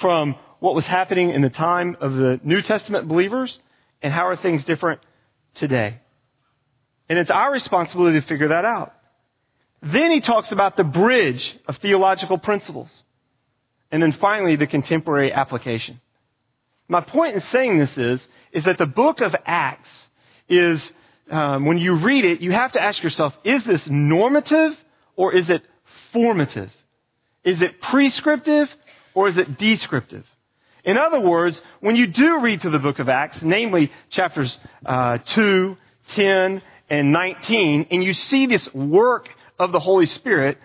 from 0.01 0.37
what 0.61 0.75
was 0.75 0.87
happening 0.87 1.31
in 1.31 1.43
the 1.43 1.51
time 1.51 1.97
of 2.01 2.15
the 2.15 2.41
New 2.43 2.63
Testament 2.63 3.09
believers 3.09 3.59
and 4.03 4.13
how 4.13 4.29
are 4.29 4.37
things 4.37 4.65
different 4.65 5.01
today? 5.55 6.01
And 7.09 7.19
it's 7.19 7.31
our 7.31 7.51
responsibility 7.51 8.21
to 8.21 8.27
figure 8.27 8.49
that 8.49 8.65
out. 8.65 8.93
Then 9.83 10.11
he 10.11 10.21
talks 10.21 10.53
about 10.53 10.77
the 10.77 10.85
bridge 10.85 11.57
of 11.67 11.77
theological 11.79 12.39
principles. 12.39 13.05
And 13.91 14.03
then 14.03 14.13
finally, 14.13 14.57
the 14.57 14.67
contemporary 14.67 15.33
application. 15.33 16.01
My 16.89 17.01
point 17.01 17.35
in 17.35 17.41
saying 17.43 17.79
this 17.79 17.97
is, 17.97 18.27
is 18.53 18.65
that 18.65 18.79
the 18.79 18.87
book 18.87 19.21
of 19.21 19.35
Acts 19.47 19.89
is 20.49 20.93
um, 21.31 21.67
when 21.67 21.79
you 21.79 21.99
read 21.99 22.25
it, 22.25 22.41
you 22.41 22.53
have 22.53 22.73
to 22.73 22.83
ask 22.83 23.03
yourself, 23.03 23.37
is 23.45 23.65
this 23.65 23.87
normative 23.89 24.77
or 25.17 25.35
is 25.35 25.51
it 25.51 25.63
formative? 26.13 26.71
Is 27.45 27.61
it 27.63 27.81
prescriptive 27.81 28.69
or 29.15 29.29
is 29.29 29.39
it 29.39 29.59
descriptive? 29.59 30.25
In 30.85 30.97
other 30.97 31.21
words, 31.21 31.61
when 31.81 31.97
you 31.97 32.07
do 32.07 32.41
read 32.41 32.63
through 32.63 32.71
the 32.71 32.79
book 32.79 32.99
of 32.99 33.09
Acts, 33.09 33.43
namely 33.43 33.91
chapters 34.11 34.59
uh, 34.87 35.19
2, 35.19 35.77
10, 36.11 36.63
and 36.89 37.13
19, 37.13 37.89
and 37.91 38.05
you 38.05 38.15
see 38.15 38.47
this 38.47 38.73
work 38.73 39.29
of 39.59 39.73
the 39.73 39.81
Holy 39.81 40.07
Spirit, 40.07 40.57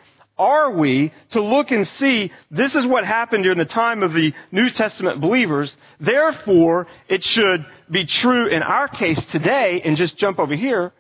are 0.44 0.72
we 0.72 1.14
to 1.32 1.42
look 1.42 1.72
and 1.72 1.88
see 1.88 2.32
this 2.52 2.76
is 2.76 2.86
what 2.86 3.06
happened 3.06 3.44
during 3.44 3.58
the 3.58 3.66
time 3.66 4.04
of 4.04 4.14
the 4.14 4.34
New 4.52 4.70
Testament 4.70 5.22
believers, 5.22 5.76
therefore 6.00 6.88
it 7.08 7.24
should 7.24 7.66
be 7.90 8.06
true 8.06 8.48
in 8.48 8.62
our 8.62 8.88
case 8.88 9.24
today 9.26 9.82
and 9.84 9.96
just 9.96 10.18
jump 10.18 10.40
over 10.40 10.56
here? 10.56 10.92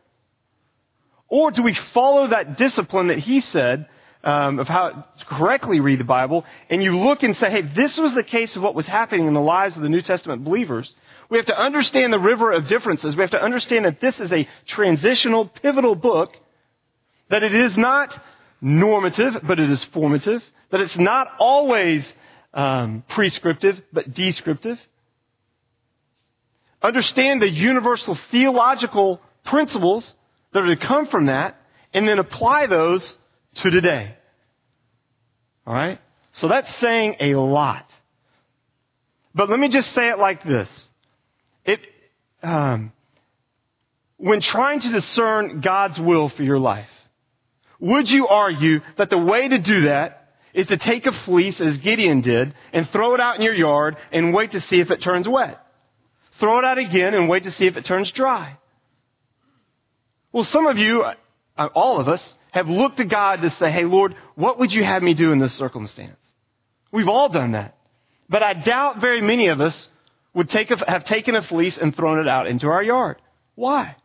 Or 1.28 1.52
do 1.52 1.62
we 1.62 1.74
follow 1.94 2.28
that 2.28 2.58
discipline 2.58 3.08
that 3.08 3.20
he 3.20 3.42
said 3.42 3.88
um, 4.24 4.60
of 4.60 4.68
how 4.68 5.06
to 5.20 5.26
correctly 5.26 5.80
read 5.82 6.00
the 6.00 6.06
Bible, 6.06 6.46
and 6.70 6.82
you 6.82 6.98
look 6.98 7.24
and 7.24 7.36
say, 7.36 7.52
hey, 7.52 7.62
this 7.62 7.98
was 7.98 8.14
the 8.14 8.24
case 8.24 8.56
of 8.56 8.62
what 8.62 8.74
was 8.74 8.86
happening 8.86 9.28
in 9.28 9.34
the 9.34 9.42
lives 9.42 9.76
of 9.76 9.84
the 9.84 9.90
New 9.90 10.02
Testament 10.02 10.46
believers. 10.46 10.96
We 11.30 11.38
have 11.38 11.48
to 11.48 11.60
understand 11.60 12.14
the 12.14 12.20
river 12.20 12.52
of 12.52 12.68
differences. 12.68 13.16
We 13.16 13.22
have 13.22 13.32
to 13.32 13.42
understand 13.42 13.86
that 13.86 14.00
this 14.00 14.20
is 14.20 14.32
a 14.32 14.48
transitional, 14.66 15.48
pivotal 15.48 15.96
book, 15.96 16.38
that 17.30 17.44
it 17.44 17.54
is 17.54 17.78
not 17.78 18.18
normative, 18.64 19.42
but 19.44 19.60
it 19.60 19.70
is 19.70 19.84
formative, 19.86 20.42
that 20.72 20.80
it's 20.80 20.98
not 20.98 21.28
always 21.38 22.12
um, 22.54 23.04
prescriptive, 23.10 23.80
but 23.92 24.14
descriptive. 24.14 24.80
Understand 26.82 27.42
the 27.42 27.50
universal 27.50 28.18
theological 28.32 29.22
principles 29.44 30.16
that 30.54 30.64
are 30.64 30.76
to 30.76 30.88
come 30.88 31.08
from 31.08 31.26
that, 31.26 31.58
and 31.94 32.08
then 32.08 32.20
apply 32.20 32.68
those 32.68 33.18
to 33.56 33.70
today. 33.70 34.16
All 35.68 35.74
right? 35.74 36.00
So 36.32 36.48
that's 36.48 36.74
saying 36.78 37.18
a 37.20 37.36
lot. 37.36 37.88
But 39.36 39.50
let 39.50 39.60
me 39.60 39.68
just 39.68 39.92
say 39.92 40.10
it 40.10 40.20
like 40.20 40.44
this. 40.44 40.90
It, 41.66 41.80
um, 42.42 42.92
when 44.18 44.42
trying 44.42 44.80
to 44.82 44.92
discern 44.92 45.62
God's 45.62 46.00
will 46.00 46.30
for 46.30 46.44
your 46.44 46.60
life, 46.60 46.90
would 47.84 48.10
you 48.10 48.30
argue 48.30 48.80
that 48.96 49.10
the 49.10 49.18
way 49.18 49.46
to 49.46 49.58
do 49.58 49.82
that 49.82 50.30
is 50.54 50.68
to 50.68 50.78
take 50.78 51.06
a 51.06 51.12
fleece, 51.12 51.60
as 51.60 51.78
Gideon 51.80 52.22
did, 52.22 52.54
and 52.72 52.90
throw 52.90 53.14
it 53.14 53.20
out 53.20 53.36
in 53.36 53.42
your 53.42 53.54
yard 53.54 53.98
and 54.10 54.34
wait 54.34 54.52
to 54.52 54.62
see 54.62 54.80
if 54.80 54.90
it 54.90 55.02
turns 55.02 55.28
wet? 55.28 55.60
Throw 56.40 56.60
it 56.60 56.64
out 56.64 56.78
again 56.78 57.14
and 57.14 57.28
wait 57.28 57.44
to 57.44 57.52
see 57.52 57.66
if 57.66 57.76
it 57.76 57.84
turns 57.84 58.10
dry. 58.14 58.58
Well, 60.32 60.46
some 60.46 60.66
of 60.66 60.78
you, 60.78 61.04
uh, 61.04 61.66
all 61.76 62.00
of 62.00 62.08
us, 62.08 62.38
have 62.52 62.70
looked 62.70 62.98
to 62.98 63.06
God 63.06 63.42
to 63.42 63.50
say, 63.50 63.70
hey, 63.70 63.84
Lord, 63.84 64.16
what 64.36 64.60
would 64.60 64.74
you 64.74 64.86
have 64.86 65.04
me 65.04 65.14
do 65.14 65.34
in 65.34 65.40
this 65.40 65.54
circumstance? 65.54 66.26
We've 66.90 67.10
all 67.10 67.28
done 67.28 67.52
that. 67.52 67.76
But 68.30 68.44
I 68.44 68.54
doubt 68.54 69.02
very 69.02 69.22
many 69.22 69.48
of 69.48 69.60
us 69.60 69.90
would 70.34 70.50
take 70.50 70.72
a, 70.72 70.90
have 70.90 71.04
taken 71.04 71.36
a 71.36 71.44
fleece 71.44 71.78
and 71.78 71.94
thrown 71.94 72.20
it 72.20 72.30
out 72.30 72.48
into 72.48 72.68
our 72.68 72.82
yard. 72.82 73.18
Why? 73.56 73.98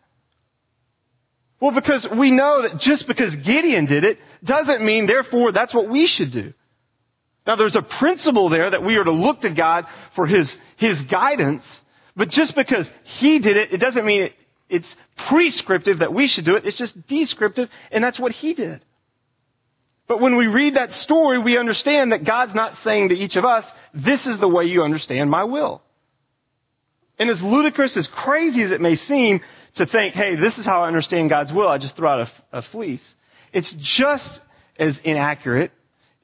Well, 1.61 1.73
because 1.73 2.09
we 2.09 2.31
know 2.31 2.63
that 2.63 2.79
just 2.79 3.07
because 3.07 3.35
Gideon 3.35 3.87
did 3.87 4.05
it 4.05 4.19
doesn't 4.45 4.85
mean, 4.85 5.07
therefore, 5.07 5.53
that's 5.53 5.75
what 5.75 5.89
we 5.89 6.07
should 6.07 6.31
do. 6.31 6.55
Now, 7.47 7.57
there's 7.57 7.77
a 7.77 7.83
principle 7.83 8.49
there 8.49 8.71
that 8.71 8.85
we 8.85 8.97
are 8.97 9.05
to 9.05 9.11
look 9.11 9.41
to 9.41 9.51
God 9.51 9.87
for 10.15 10.27
His, 10.27 10.55
His 10.77 11.01
guidance, 11.03 11.65
but 12.15 12.29
just 12.29 12.55
because 12.55 12.89
He 13.05 13.39
did 13.39 13.57
it, 13.57 13.73
it 13.73 13.79
doesn't 13.79 14.05
mean 14.05 14.23
it, 14.25 14.33
it's 14.69 14.97
prescriptive 15.17 16.01
that 16.01 16.13
we 16.13 16.27
should 16.27 16.45
do 16.45 16.57
it. 16.57 16.67
It's 16.67 16.77
just 16.77 17.07
descriptive, 17.09 17.71
and 17.91 18.05
that's 18.05 18.21
what 18.21 18.33
He 18.33 18.55
did. 18.55 18.85
But 20.07 20.21
when 20.21 20.37
we 20.37 20.47
read 20.47 20.77
that 20.77 20.93
story, 20.93 21.39
we 21.39 21.59
understand 21.59 22.13
that 22.13 22.25
God's 22.25 22.55
not 22.55 22.79
saying 22.83 23.11
to 23.11 23.15
each 23.15 23.37
of 23.37 23.45
us, 23.45 23.65
this 23.93 24.27
is 24.27 24.39
the 24.39 24.49
way 24.49 24.65
you 24.65 24.83
understand 24.83 25.31
my 25.31 25.45
will. 25.45 25.83
And 27.19 27.29
as 27.31 27.43
ludicrous, 27.43 27.97
as 27.97 28.07
crazy 28.07 28.63
as 28.63 28.71
it 28.71 28.81
may 28.81 28.95
seem, 28.95 29.41
to 29.79 29.87
think, 29.87 30.15
hey, 30.15 30.37
this 30.37 30.59
is 30.59 30.67
how 30.67 30.83
I 30.83 30.87
understand 30.87 31.31
God's 31.31 31.53
will. 31.53 31.69
I 31.69 31.79
just 31.79 31.97
throw 31.97 32.11
out 32.11 32.29
a, 32.53 32.59
a 32.59 32.63
fleece. 32.63 33.15
It's 33.53 33.73
just 33.73 34.41
as 34.79 34.99
inaccurate 35.01 35.73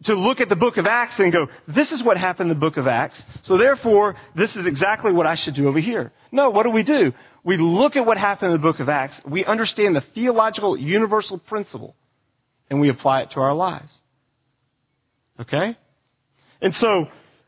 to 0.05 0.15
look 0.15 0.41
at 0.41 0.49
the 0.49 0.57
book 0.57 0.77
of 0.77 0.87
Acts 0.87 1.19
and 1.19 1.33
go, 1.33 1.49
this 1.67 1.91
is 1.91 2.03
what 2.03 2.17
happened 2.17 2.51
in 2.51 2.57
the 2.57 2.61
book 2.61 2.77
of 2.77 2.87
Acts. 2.87 3.23
So 3.43 3.57
therefore, 3.57 4.17
this 4.35 4.55
is 4.55 4.67
exactly 4.67 5.13
what 5.13 5.27
I 5.27 5.35
should 5.35 5.55
do 5.55 5.67
over 5.69 5.81
here. 5.81 6.13
No, 6.31 6.51
what 6.51 6.65
do 6.65 6.71
we 6.71 6.83
do? 6.83 7.13
We 7.43 7.57
look 7.57 7.97
at 7.97 8.05
what 8.05 8.19
happened 8.19 8.53
in 8.53 8.61
the 8.61 8.63
book 8.63 8.81
of 8.81 8.89
Acts. 8.89 9.21
We 9.27 9.45
understand 9.45 9.97
the 9.97 10.03
theological 10.15 10.77
universal 10.77 11.39
principle 11.39 11.95
and 12.69 12.81
we 12.81 12.89
apply 12.89 13.23
it 13.23 13.31
to 13.33 13.41
our 13.41 13.55
lives. 13.55 13.93
Okay? 15.41 15.77
And 16.61 16.75
so, 16.75 17.07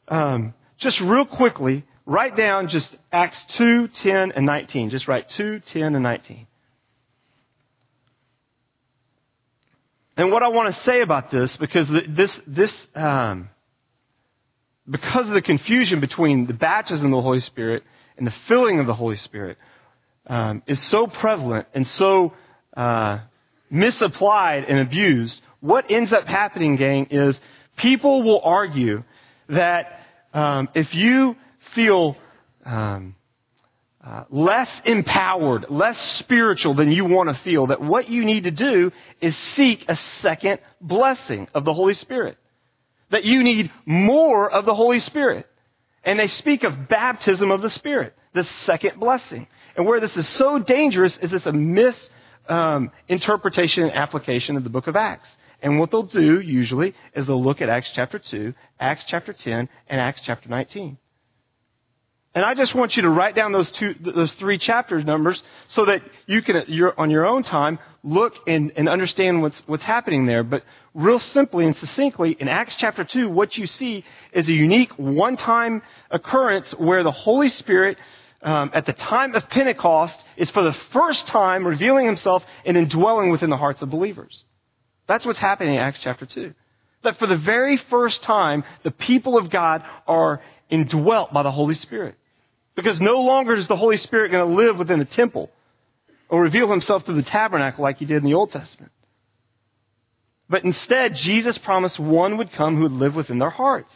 um, 0.08 0.54
just 0.78 1.00
real 1.00 1.25
quickly, 1.25 1.84
write 2.06 2.36
down 2.36 2.68
just 2.68 2.94
Acts 3.12 3.44
2, 3.56 3.88
10, 3.88 4.32
and 4.32 4.46
19. 4.46 4.90
Just 4.90 5.08
write 5.08 5.28
2, 5.30 5.60
10, 5.60 5.94
and 5.94 6.02
19. 6.02 6.46
And 10.16 10.32
what 10.32 10.42
I 10.42 10.48
want 10.48 10.75
to 10.75 10.82
say 10.84 11.02
about 11.02 11.30
this, 11.30 11.56
because 11.56 11.90
this, 12.08 12.40
this, 12.46 12.86
um, 12.94 13.50
because 14.88 15.28
of 15.28 15.34
the 15.34 15.42
confusion 15.42 16.00
between 16.00 16.46
the 16.46 16.54
baptism 16.54 17.12
of 17.12 17.18
the 17.18 17.22
Holy 17.22 17.40
Spirit 17.40 17.82
and 18.16 18.26
the 18.26 18.34
filling 18.48 18.80
of 18.80 18.86
the 18.86 18.94
Holy 18.94 19.16
Spirit, 19.16 19.58
um, 20.26 20.62
is 20.66 20.82
so 20.82 21.06
prevalent 21.06 21.66
and 21.75 21.86
so 21.86 22.32
uh, 22.76 23.18
misapplied 23.68 24.64
and 24.64 24.78
abused. 24.78 25.40
What 25.60 25.90
ends 25.90 26.12
up 26.14 26.26
happening, 26.26 26.76
gang, 26.76 27.08
is 27.10 27.38
People 27.76 28.22
will 28.22 28.40
argue 28.42 29.04
that 29.48 30.00
um, 30.32 30.68
if 30.75 30.94
you 30.94 31.36
feel 31.75 32.16
um, 32.64 33.14
uh, 34.06 34.25
less 34.30 34.70
empowered, 34.85 35.66
less 35.68 36.00
spiritual 36.18 36.75
than 36.75 36.92
you 36.92 37.04
want 37.04 37.28
to 37.28 37.35
feel, 37.42 37.66
that 37.66 37.80
what 37.80 38.08
you 38.08 38.25
need 38.25 38.44
to 38.44 38.52
do 38.52 38.92
is 39.20 39.37
seek 39.37 39.85
a 39.88 39.96
second 40.20 40.61
blessing 40.80 41.49
of 41.54 41.64
the 41.64 41.75
Holy 41.75 41.94
Spirit. 41.94 42.38
That 43.11 43.25
you 43.25 43.42
need 43.42 43.73
more 43.85 44.49
of 44.50 44.64
the 44.64 44.75
Holy 44.75 45.00
Spirit. 45.00 45.46
And 46.04 46.20
they 46.20 46.28
speak 46.28 46.62
of 46.62 46.88
baptism 46.88 47.50
of 47.50 47.62
the 47.62 47.70
Spirit, 47.70 48.14
the 48.32 48.44
second 48.44 49.00
blessing. 49.00 49.49
And 49.76 49.87
where 49.87 49.99
this 49.99 50.16
is 50.16 50.28
so 50.28 50.61
dangerous 50.61 51.18
is 51.18 51.32
it's 51.32 51.46
a 51.46 51.52
misinterpretation 51.52 53.85
um, 53.85 53.90
and 53.90 53.99
application 53.99 54.56
of 54.56 54.62
the 54.62 54.70
book 54.70 54.87
of 54.87 54.94
Acts. 54.94 55.26
And 55.61 55.80
what 55.80 55.90
they'll 55.90 56.04
do 56.04 56.38
usually 56.40 56.94
is 57.14 57.26
they'll 57.26 57.42
look 57.42 57.61
at 57.61 57.68
Acts 57.68 57.90
chapter 57.92 58.20
2, 58.20 58.54
Acts 58.78 59.04
chapter 59.08 59.32
10, 59.32 59.68
and 59.88 60.00
Acts 60.00 60.20
chapter 60.23 60.49
19. 60.49 60.96
And 62.37 62.45
I 62.45 62.52
just 62.52 62.75
want 62.75 62.97
you 62.97 63.02
to 63.05 63.09
write 63.09 63.35
down 63.35 63.52
those 63.52 63.71
two, 63.71 63.95
those 63.99 64.31
three 64.33 64.59
chapters 64.59 65.07
numbers 65.07 65.43
so 65.69 65.87
that 65.87 66.02
you 66.26 66.43
can, 66.43 66.57
on 66.99 67.09
your 67.09 67.25
own 67.25 67.43
time, 67.43 67.78
look 68.05 68.35
and, 68.47 68.75
and 68.76 68.90
understand 68.90 69.40
what's, 69.40 69.62
what's 69.64 69.83
happening 69.83 70.26
there. 70.26 70.45
But 70.45 70.62
real 70.93 71.19
simply 71.19 71.64
and 71.64 71.75
succinctly, 71.75 72.37
in 72.38 72.47
Acts 72.47 72.76
chapter 72.76 73.05
2, 73.05 73.31
what 73.31 73.57
you 73.57 73.66
see 73.66 74.05
is 74.35 74.50
a 74.50 74.52
unique 74.52 74.93
one-time 74.99 75.81
occurrence 76.11 76.73
where 76.73 77.02
the 77.02 77.11
Holy 77.11 77.49
Spirit, 77.49 77.97
um, 78.43 78.71
at 78.75 78.85
the 78.85 78.93
time 78.93 79.35
of 79.35 79.49
Pentecost, 79.49 80.23
is 80.37 80.50
for 80.50 80.62
the 80.62 80.75
first 80.93 81.26
time 81.28 81.66
revealing 81.66 82.05
himself 82.05 82.45
and 82.66 82.76
indwelling 82.76 83.31
within 83.31 83.49
the 83.49 83.57
hearts 83.57 83.81
of 83.81 83.88
believers. 83.88 84.45
That's 85.09 85.25
what's 85.25 85.38
happening 85.38 85.76
in 85.76 85.81
Acts 85.81 86.00
chapter 86.02 86.26
2. 86.26 86.52
That 87.02 87.19
for 87.19 87.28
the 87.28 87.38
very 87.38 87.78
first 87.78 88.23
time, 88.25 88.62
the 88.83 88.90
people 88.90 89.38
of 89.38 89.49
God 89.49 89.83
are 90.07 90.43
indwelt 90.69 91.33
by 91.33 91.43
the 91.43 91.50
Holy 91.50 91.75
Spirit. 91.75 92.14
Because 92.76 93.00
no 93.00 93.23
longer 93.23 93.54
is 93.54 93.66
the 93.66 93.76
Holy 93.76 93.97
Spirit 93.97 94.30
going 94.30 94.49
to 94.49 94.54
live 94.54 94.78
within 94.78 94.99
the 94.99 95.06
temple 95.06 95.50
or 96.28 96.42
reveal 96.42 96.71
himself 96.71 97.04
through 97.04 97.16
the 97.16 97.23
tabernacle 97.23 97.83
like 97.83 97.97
he 97.99 98.04
did 98.04 98.18
in 98.18 98.25
the 98.25 98.35
Old 98.35 98.50
Testament. 98.50 98.92
But 100.49 100.64
instead, 100.64 101.16
Jesus 101.16 101.59
promised 101.59 101.99
one 101.99 102.37
would 102.37 102.52
come 102.52 102.76
who 102.76 102.83
would 102.83 102.92
live 102.92 103.16
within 103.16 103.38
their 103.38 103.50
hearts, 103.50 103.92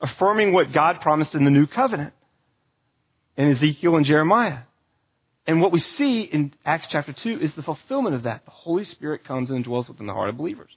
affirming 0.00 0.52
what 0.52 0.72
God 0.72 1.00
promised 1.00 1.34
in 1.34 1.44
the 1.44 1.50
new 1.50 1.66
covenant 1.66 2.12
in 3.36 3.50
Ezekiel 3.52 3.96
and 3.96 4.04
Jeremiah. 4.04 4.58
And 5.46 5.60
what 5.60 5.72
we 5.72 5.80
see 5.80 6.22
in 6.22 6.52
Acts 6.64 6.88
chapter 6.90 7.12
2 7.12 7.40
is 7.40 7.52
the 7.54 7.62
fulfillment 7.62 8.14
of 8.14 8.24
that. 8.24 8.44
The 8.44 8.50
Holy 8.50 8.84
Spirit 8.84 9.24
comes 9.24 9.50
and 9.50 9.64
dwells 9.64 9.88
within 9.88 10.06
the 10.06 10.12
heart 10.12 10.28
of 10.28 10.36
believers. 10.36 10.70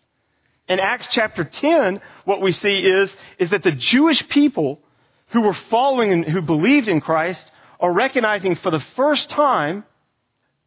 In 0.67 0.79
Acts 0.79 1.07
chapter 1.11 1.43
10, 1.43 2.01
what 2.23 2.41
we 2.41 2.51
see 2.51 2.79
is, 2.79 3.15
is 3.37 3.51
that 3.51 3.61
the 3.61 3.71
Jewish 3.71 4.27
people 4.29 4.79
who 5.27 5.41
were 5.41 5.57
following 5.69 6.11
and 6.11 6.25
who 6.25 6.41
believed 6.41 6.87
in 6.87 7.01
Christ 7.01 7.49
are 7.79 7.91
recognizing 7.91 8.55
for 8.55 8.71
the 8.71 8.83
first 8.95 9.29
time, 9.29 9.83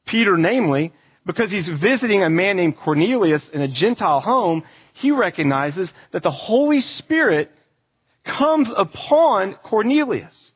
Peter 0.06 0.36
namely, 0.36 0.92
because 1.24 1.50
he's 1.50 1.68
visiting 1.68 2.22
a 2.22 2.30
man 2.30 2.56
named 2.56 2.76
Cornelius 2.76 3.48
in 3.50 3.60
a 3.60 3.68
Gentile 3.68 4.20
home, 4.20 4.64
he 4.94 5.10
recognizes 5.10 5.92
that 6.12 6.22
the 6.22 6.30
Holy 6.30 6.80
Spirit 6.80 7.50
comes 8.24 8.70
upon 8.74 9.54
Cornelius. 9.54 10.52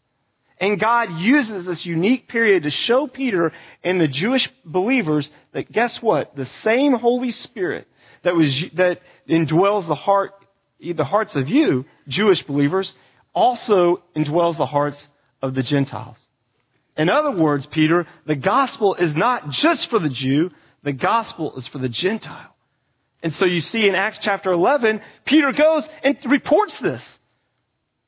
And 0.58 0.78
God 0.78 1.18
uses 1.18 1.66
this 1.66 1.84
unique 1.84 2.28
period 2.28 2.62
to 2.62 2.70
show 2.70 3.06
Peter 3.06 3.52
and 3.82 4.00
the 4.00 4.08
Jewish 4.08 4.48
believers 4.64 5.30
that 5.52 5.70
guess 5.72 6.00
what? 6.00 6.36
The 6.36 6.46
same 6.46 6.94
Holy 6.94 7.32
Spirit 7.32 7.88
that 8.22 8.36
was, 8.36 8.64
that 8.74 9.00
indwells 9.28 9.86
the 9.88 9.94
heart, 9.94 10.32
the 10.80 11.04
hearts 11.04 11.34
of 11.34 11.48
you, 11.48 11.84
Jewish 12.06 12.42
believers, 12.44 12.92
also 13.34 14.02
indwells 14.16 14.56
the 14.56 14.66
hearts 14.66 15.08
of 15.40 15.54
the 15.54 15.62
Gentiles. 15.62 16.18
In 16.96 17.08
other 17.08 17.30
words, 17.30 17.66
Peter, 17.66 18.06
the 18.26 18.36
gospel 18.36 18.94
is 18.94 19.14
not 19.14 19.50
just 19.50 19.88
for 19.88 19.98
the 19.98 20.10
Jew, 20.10 20.50
the 20.82 20.92
gospel 20.92 21.56
is 21.56 21.66
for 21.66 21.78
the 21.78 21.88
Gentile. 21.88 22.54
And 23.22 23.32
so 23.34 23.44
you 23.44 23.60
see 23.60 23.88
in 23.88 23.94
Acts 23.94 24.18
chapter 24.20 24.52
11, 24.52 25.00
Peter 25.24 25.52
goes 25.52 25.88
and 26.02 26.18
reports 26.26 26.78
this. 26.80 27.02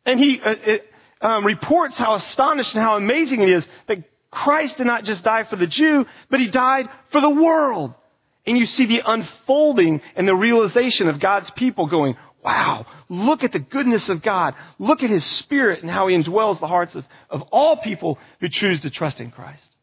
And 0.04 0.20
he 0.20 0.40
uh, 0.40 0.54
it, 0.64 0.90
um, 1.20 1.46
reports 1.46 1.96
how 1.96 2.14
astonished 2.14 2.74
and 2.74 2.82
how 2.82 2.96
amazing 2.96 3.40
it 3.40 3.48
is 3.48 3.66
that 3.88 3.98
Christ 4.30 4.76
did 4.76 4.86
not 4.86 5.04
just 5.04 5.24
die 5.24 5.44
for 5.44 5.56
the 5.56 5.66
Jew, 5.66 6.04
but 6.28 6.40
he 6.40 6.48
died 6.48 6.88
for 7.10 7.20
the 7.20 7.30
world. 7.30 7.94
And 8.46 8.58
you 8.58 8.66
see 8.66 8.84
the 8.84 9.02
unfolding 9.06 10.02
and 10.16 10.28
the 10.28 10.34
realization 10.34 11.08
of 11.08 11.20
God's 11.20 11.50
people 11.52 11.86
going, 11.86 12.16
wow, 12.44 12.86
look 13.08 13.42
at 13.42 13.52
the 13.52 13.58
goodness 13.58 14.08
of 14.08 14.22
God. 14.22 14.54
Look 14.78 15.02
at 15.02 15.10
His 15.10 15.24
Spirit 15.24 15.82
and 15.82 15.90
how 15.90 16.08
He 16.08 16.16
indwells 16.16 16.60
the 16.60 16.66
hearts 16.66 16.94
of, 16.94 17.04
of 17.30 17.42
all 17.50 17.78
people 17.78 18.18
who 18.40 18.48
choose 18.48 18.82
to 18.82 18.90
trust 18.90 19.20
in 19.20 19.30
Christ. 19.30 19.74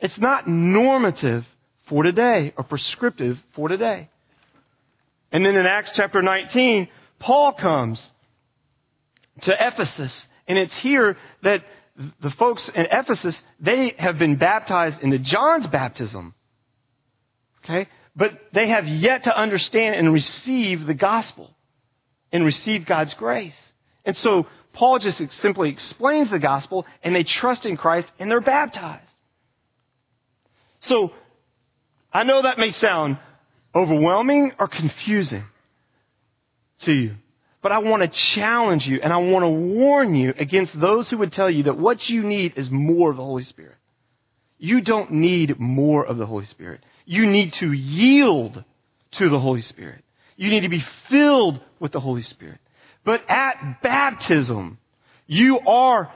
It's 0.00 0.18
not 0.18 0.48
normative 0.48 1.46
for 1.86 2.02
today 2.02 2.52
or 2.56 2.64
prescriptive 2.64 3.38
for 3.54 3.68
today. 3.68 4.08
And 5.30 5.46
then 5.46 5.54
in 5.54 5.64
Acts 5.64 5.92
chapter 5.94 6.20
19, 6.20 6.88
Paul 7.20 7.52
comes 7.52 8.12
to 9.42 9.54
Ephesus, 9.58 10.26
and 10.48 10.58
it's 10.58 10.76
here 10.76 11.16
that 11.42 11.64
the 12.20 12.30
folks 12.30 12.68
in 12.68 12.86
Ephesus, 12.90 13.40
they 13.60 13.94
have 13.98 14.18
been 14.18 14.36
baptized 14.36 15.00
into 15.02 15.18
John's 15.18 15.66
baptism. 15.68 16.34
Okay? 17.64 17.88
But 18.14 18.38
they 18.52 18.68
have 18.68 18.86
yet 18.86 19.24
to 19.24 19.36
understand 19.36 19.94
and 19.94 20.12
receive 20.12 20.86
the 20.86 20.94
gospel 20.94 21.50
and 22.30 22.44
receive 22.44 22.86
God's 22.86 23.14
grace. 23.14 23.72
And 24.04 24.16
so 24.16 24.46
Paul 24.72 24.98
just 24.98 25.22
simply 25.32 25.70
explains 25.70 26.30
the 26.30 26.38
gospel 26.38 26.86
and 27.02 27.14
they 27.14 27.24
trust 27.24 27.66
in 27.66 27.76
Christ 27.76 28.10
and 28.18 28.30
they're 28.30 28.40
baptized. 28.40 29.12
So 30.80 31.12
I 32.12 32.24
know 32.24 32.42
that 32.42 32.58
may 32.58 32.72
sound 32.72 33.18
overwhelming 33.74 34.52
or 34.58 34.68
confusing 34.68 35.44
to 36.80 36.92
you. 36.92 37.14
But 37.62 37.72
I 37.72 37.78
want 37.78 38.02
to 38.02 38.08
challenge 38.08 38.86
you 38.86 39.00
and 39.02 39.12
I 39.12 39.18
want 39.18 39.44
to 39.44 39.48
warn 39.48 40.14
you 40.16 40.34
against 40.36 40.78
those 40.78 41.08
who 41.08 41.18
would 41.18 41.32
tell 41.32 41.48
you 41.48 41.64
that 41.64 41.78
what 41.78 42.08
you 42.08 42.22
need 42.24 42.54
is 42.56 42.70
more 42.70 43.10
of 43.10 43.16
the 43.16 43.24
Holy 43.24 43.44
Spirit. 43.44 43.76
You 44.58 44.80
don't 44.80 45.12
need 45.12 45.58
more 45.60 46.04
of 46.04 46.18
the 46.18 46.26
Holy 46.26 46.44
Spirit. 46.46 46.80
You 47.04 47.26
need 47.26 47.52
to 47.54 47.72
yield 47.72 48.62
to 49.12 49.28
the 49.28 49.38
Holy 49.38 49.62
Spirit. 49.62 50.04
You 50.36 50.50
need 50.50 50.60
to 50.60 50.68
be 50.68 50.84
filled 51.08 51.60
with 51.78 51.92
the 51.92 52.00
Holy 52.00 52.22
Spirit. 52.22 52.58
But 53.04 53.28
at 53.28 53.82
baptism, 53.82 54.78
you 55.26 55.60
are 55.60 56.12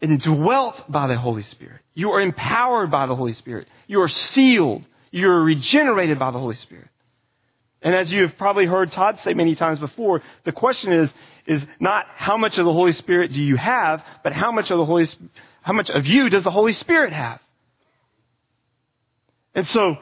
indwelt 0.00 0.84
by 0.88 1.06
the 1.06 1.16
Holy 1.16 1.42
Spirit. 1.42 1.80
You 1.94 2.10
are 2.10 2.20
empowered 2.20 2.90
by 2.90 3.06
the 3.06 3.14
Holy 3.14 3.32
Spirit. 3.34 3.68
You 3.86 4.02
are 4.02 4.08
sealed. 4.08 4.84
You 5.10 5.30
are 5.30 5.42
regenerated 5.42 6.18
by 6.18 6.30
the 6.30 6.38
Holy 6.38 6.56
Spirit. 6.56 6.88
And 7.82 7.94
as 7.94 8.12
you 8.12 8.22
have 8.22 8.36
probably 8.38 8.66
heard 8.66 8.92
Todd 8.92 9.18
say 9.24 9.34
many 9.34 9.54
times 9.54 9.78
before, 9.78 10.22
the 10.44 10.52
question 10.52 10.92
is, 10.92 11.12
is 11.46 11.64
not 11.80 12.06
how 12.14 12.36
much 12.36 12.58
of 12.58 12.64
the 12.64 12.72
Holy 12.72 12.92
Spirit 12.92 13.32
do 13.32 13.42
you 13.42 13.56
have, 13.56 14.04
but 14.22 14.32
how 14.32 14.52
much 14.52 14.70
of 14.70 14.78
the 14.78 14.84
Holy, 14.84 15.08
how 15.62 15.72
much 15.72 15.90
of 15.90 16.06
you 16.06 16.28
does 16.28 16.44
the 16.44 16.50
Holy 16.50 16.72
Spirit 16.72 17.12
have? 17.12 17.40
And 19.54 19.66
so, 19.66 19.98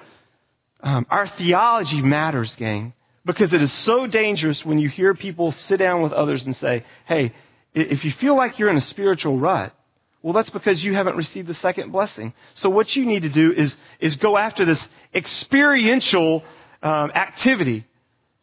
um, 0.82 1.06
our 1.10 1.28
theology 1.28 2.00
matters, 2.00 2.54
gang, 2.56 2.92
because 3.24 3.52
it 3.52 3.60
is 3.60 3.72
so 3.72 4.06
dangerous 4.06 4.64
when 4.64 4.78
you 4.78 4.88
hear 4.88 5.14
people 5.14 5.52
sit 5.52 5.78
down 5.78 6.02
with 6.02 6.12
others 6.12 6.44
and 6.44 6.56
say, 6.56 6.84
hey, 7.06 7.34
if 7.74 8.04
you 8.04 8.12
feel 8.12 8.36
like 8.36 8.58
you're 8.58 8.70
in 8.70 8.76
a 8.76 8.82
spiritual 8.82 9.38
rut, 9.38 9.74
well, 10.22 10.32
that's 10.32 10.50
because 10.50 10.82
you 10.84 10.94
haven't 10.94 11.16
received 11.16 11.48
the 11.48 11.54
second 11.54 11.92
blessing. 11.92 12.34
So 12.54 12.68
what 12.68 12.94
you 12.94 13.06
need 13.06 13.22
to 13.22 13.28
do 13.28 13.52
is, 13.52 13.74
is 14.00 14.16
go 14.16 14.36
after 14.36 14.64
this 14.64 14.86
experiential 15.14 16.42
um, 16.82 17.10
activity 17.12 17.86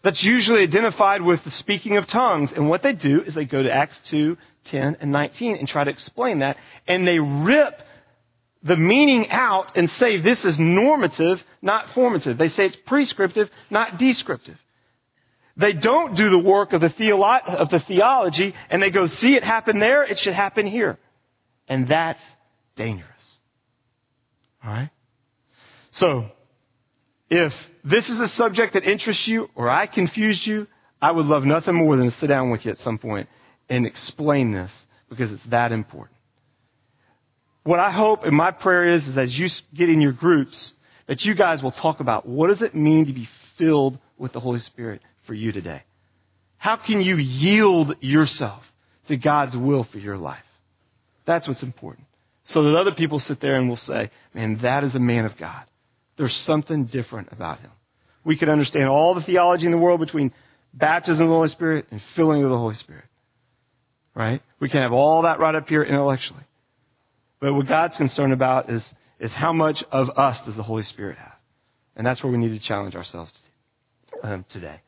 that's 0.01 0.23
usually 0.23 0.61
identified 0.63 1.21
with 1.21 1.43
the 1.43 1.51
speaking 1.51 1.97
of 1.97 2.07
tongues. 2.07 2.51
And 2.51 2.69
what 2.69 2.81
they 2.81 2.93
do 2.93 3.21
is 3.21 3.33
they 3.33 3.45
go 3.45 3.61
to 3.61 3.71
Acts 3.71 3.99
2, 4.05 4.37
10, 4.65 4.97
and 5.01 5.11
19 5.11 5.57
and 5.57 5.67
try 5.67 5.83
to 5.83 5.91
explain 5.91 6.39
that. 6.39 6.57
And 6.87 7.07
they 7.07 7.19
rip 7.19 7.81
the 8.63 8.75
meaning 8.75 9.29
out 9.29 9.75
and 9.75 9.89
say 9.91 10.19
this 10.19 10.43
is 10.43 10.57
normative, 10.57 11.43
not 11.61 11.93
formative. 11.93 12.37
They 12.37 12.49
say 12.49 12.65
it's 12.65 12.75
prescriptive, 12.75 13.49
not 13.69 13.97
descriptive. 13.97 14.57
They 15.55 15.73
don't 15.73 16.15
do 16.15 16.29
the 16.29 16.37
work 16.37 16.73
of 16.73 16.81
the, 16.81 16.89
theolo- 16.89 17.45
of 17.45 17.69
the 17.69 17.79
theology 17.79 18.53
and 18.69 18.81
they 18.81 18.91
go, 18.91 19.07
see 19.07 19.35
it 19.35 19.43
happen 19.43 19.79
there, 19.79 20.03
it 20.03 20.19
should 20.19 20.33
happen 20.33 20.67
here. 20.67 20.97
And 21.67 21.87
that's 21.87 22.21
dangerous. 22.75 23.09
Alright? 24.63 24.89
So, 25.91 26.29
if 27.29 27.53
this 27.83 28.07
is 28.09 28.19
a 28.19 28.27
subject 28.27 28.73
that 28.73 28.83
interests 28.83 29.27
you 29.27 29.49
or 29.55 29.69
I 29.69 29.87
confused 29.87 30.45
you, 30.45 30.67
I 31.01 31.11
would 31.11 31.25
love 31.25 31.43
nothing 31.43 31.75
more 31.75 31.95
than 31.95 32.05
to 32.05 32.11
sit 32.11 32.27
down 32.27 32.51
with 32.51 32.65
you 32.65 32.71
at 32.71 32.77
some 32.77 32.97
point 32.97 33.27
and 33.69 33.85
explain 33.85 34.51
this 34.51 34.71
because 35.09 35.31
it's 35.31 35.43
that 35.45 35.71
important 35.71 36.16
what 37.67 37.81
I 37.81 37.91
hope 37.91 38.23
and 38.23 38.35
my 38.35 38.51
prayer 38.51 38.93
is, 38.93 39.05
is 39.05 39.17
as 39.17 39.37
you 39.37 39.49
get 39.73 39.89
in 39.89 39.99
your 39.99 40.13
groups, 40.13 40.73
that 41.07 41.25
you 41.25 41.35
guys 41.35 41.61
will 41.61 41.71
talk 41.71 41.99
about 41.99 42.25
what 42.25 42.47
does 42.47 42.61
it 42.61 42.73
mean 42.73 43.07
to 43.07 43.13
be 43.13 43.27
filled 43.57 43.99
with 44.17 44.31
the 44.31 44.39
Holy 44.39 44.61
Spirit 44.61 45.01
for 45.25 45.33
you 45.33 45.51
today? 45.51 45.83
How 46.57 46.77
can 46.77 47.01
you 47.01 47.17
yield 47.17 47.95
yourself 47.99 48.63
to 49.09 49.17
God's 49.17 49.55
will 49.55 49.83
for 49.83 49.97
your 49.97 50.17
life? 50.17 50.39
That's 51.25 51.45
what's 51.45 51.61
important. 51.61 52.07
So 52.45 52.63
that 52.63 52.77
other 52.77 52.93
people 52.93 53.19
sit 53.19 53.41
there 53.41 53.57
and 53.57 53.67
will 53.67 53.75
say, 53.75 54.11
man, 54.33 54.59
that 54.61 54.85
is 54.85 54.95
a 54.95 54.99
man 54.99 55.25
of 55.25 55.35
God. 55.35 55.65
There's 56.15 56.35
something 56.37 56.85
different 56.85 57.33
about 57.33 57.59
him. 57.59 57.71
We 58.23 58.37
could 58.37 58.47
understand 58.47 58.87
all 58.87 59.13
the 59.13 59.21
theology 59.21 59.65
in 59.65 59.73
the 59.73 59.77
world 59.77 59.99
between 59.99 60.31
baptism 60.73 61.23
of 61.23 61.29
the 61.29 61.35
Holy 61.35 61.49
Spirit 61.49 61.87
and 61.91 62.01
filling 62.15 62.45
of 62.45 62.49
the 62.49 62.57
Holy 62.57 62.75
Spirit. 62.75 63.05
Right? 64.15 64.41
We 64.61 64.69
can 64.69 64.81
have 64.81 64.93
all 64.93 65.23
that 65.23 65.39
right 65.39 65.53
up 65.53 65.67
here 65.67 65.83
intellectually. 65.83 66.43
But 67.39 67.53
what 67.53 67.67
God's 67.67 67.97
concerned 67.97 68.33
about 68.33 68.69
is, 68.69 68.83
is 69.19 69.31
how 69.31 69.53
much 69.53 69.83
of 69.91 70.09
us 70.17 70.41
does 70.41 70.55
the 70.55 70.63
Holy 70.63 70.83
Spirit 70.83 71.17
have? 71.17 71.35
And 71.95 72.05
that's 72.05 72.23
where 72.23 72.31
we 72.31 72.37
need 72.37 72.49
to 72.49 72.59
challenge 72.59 72.95
ourselves 72.95 73.33
um, 74.23 74.45
today. 74.49 74.81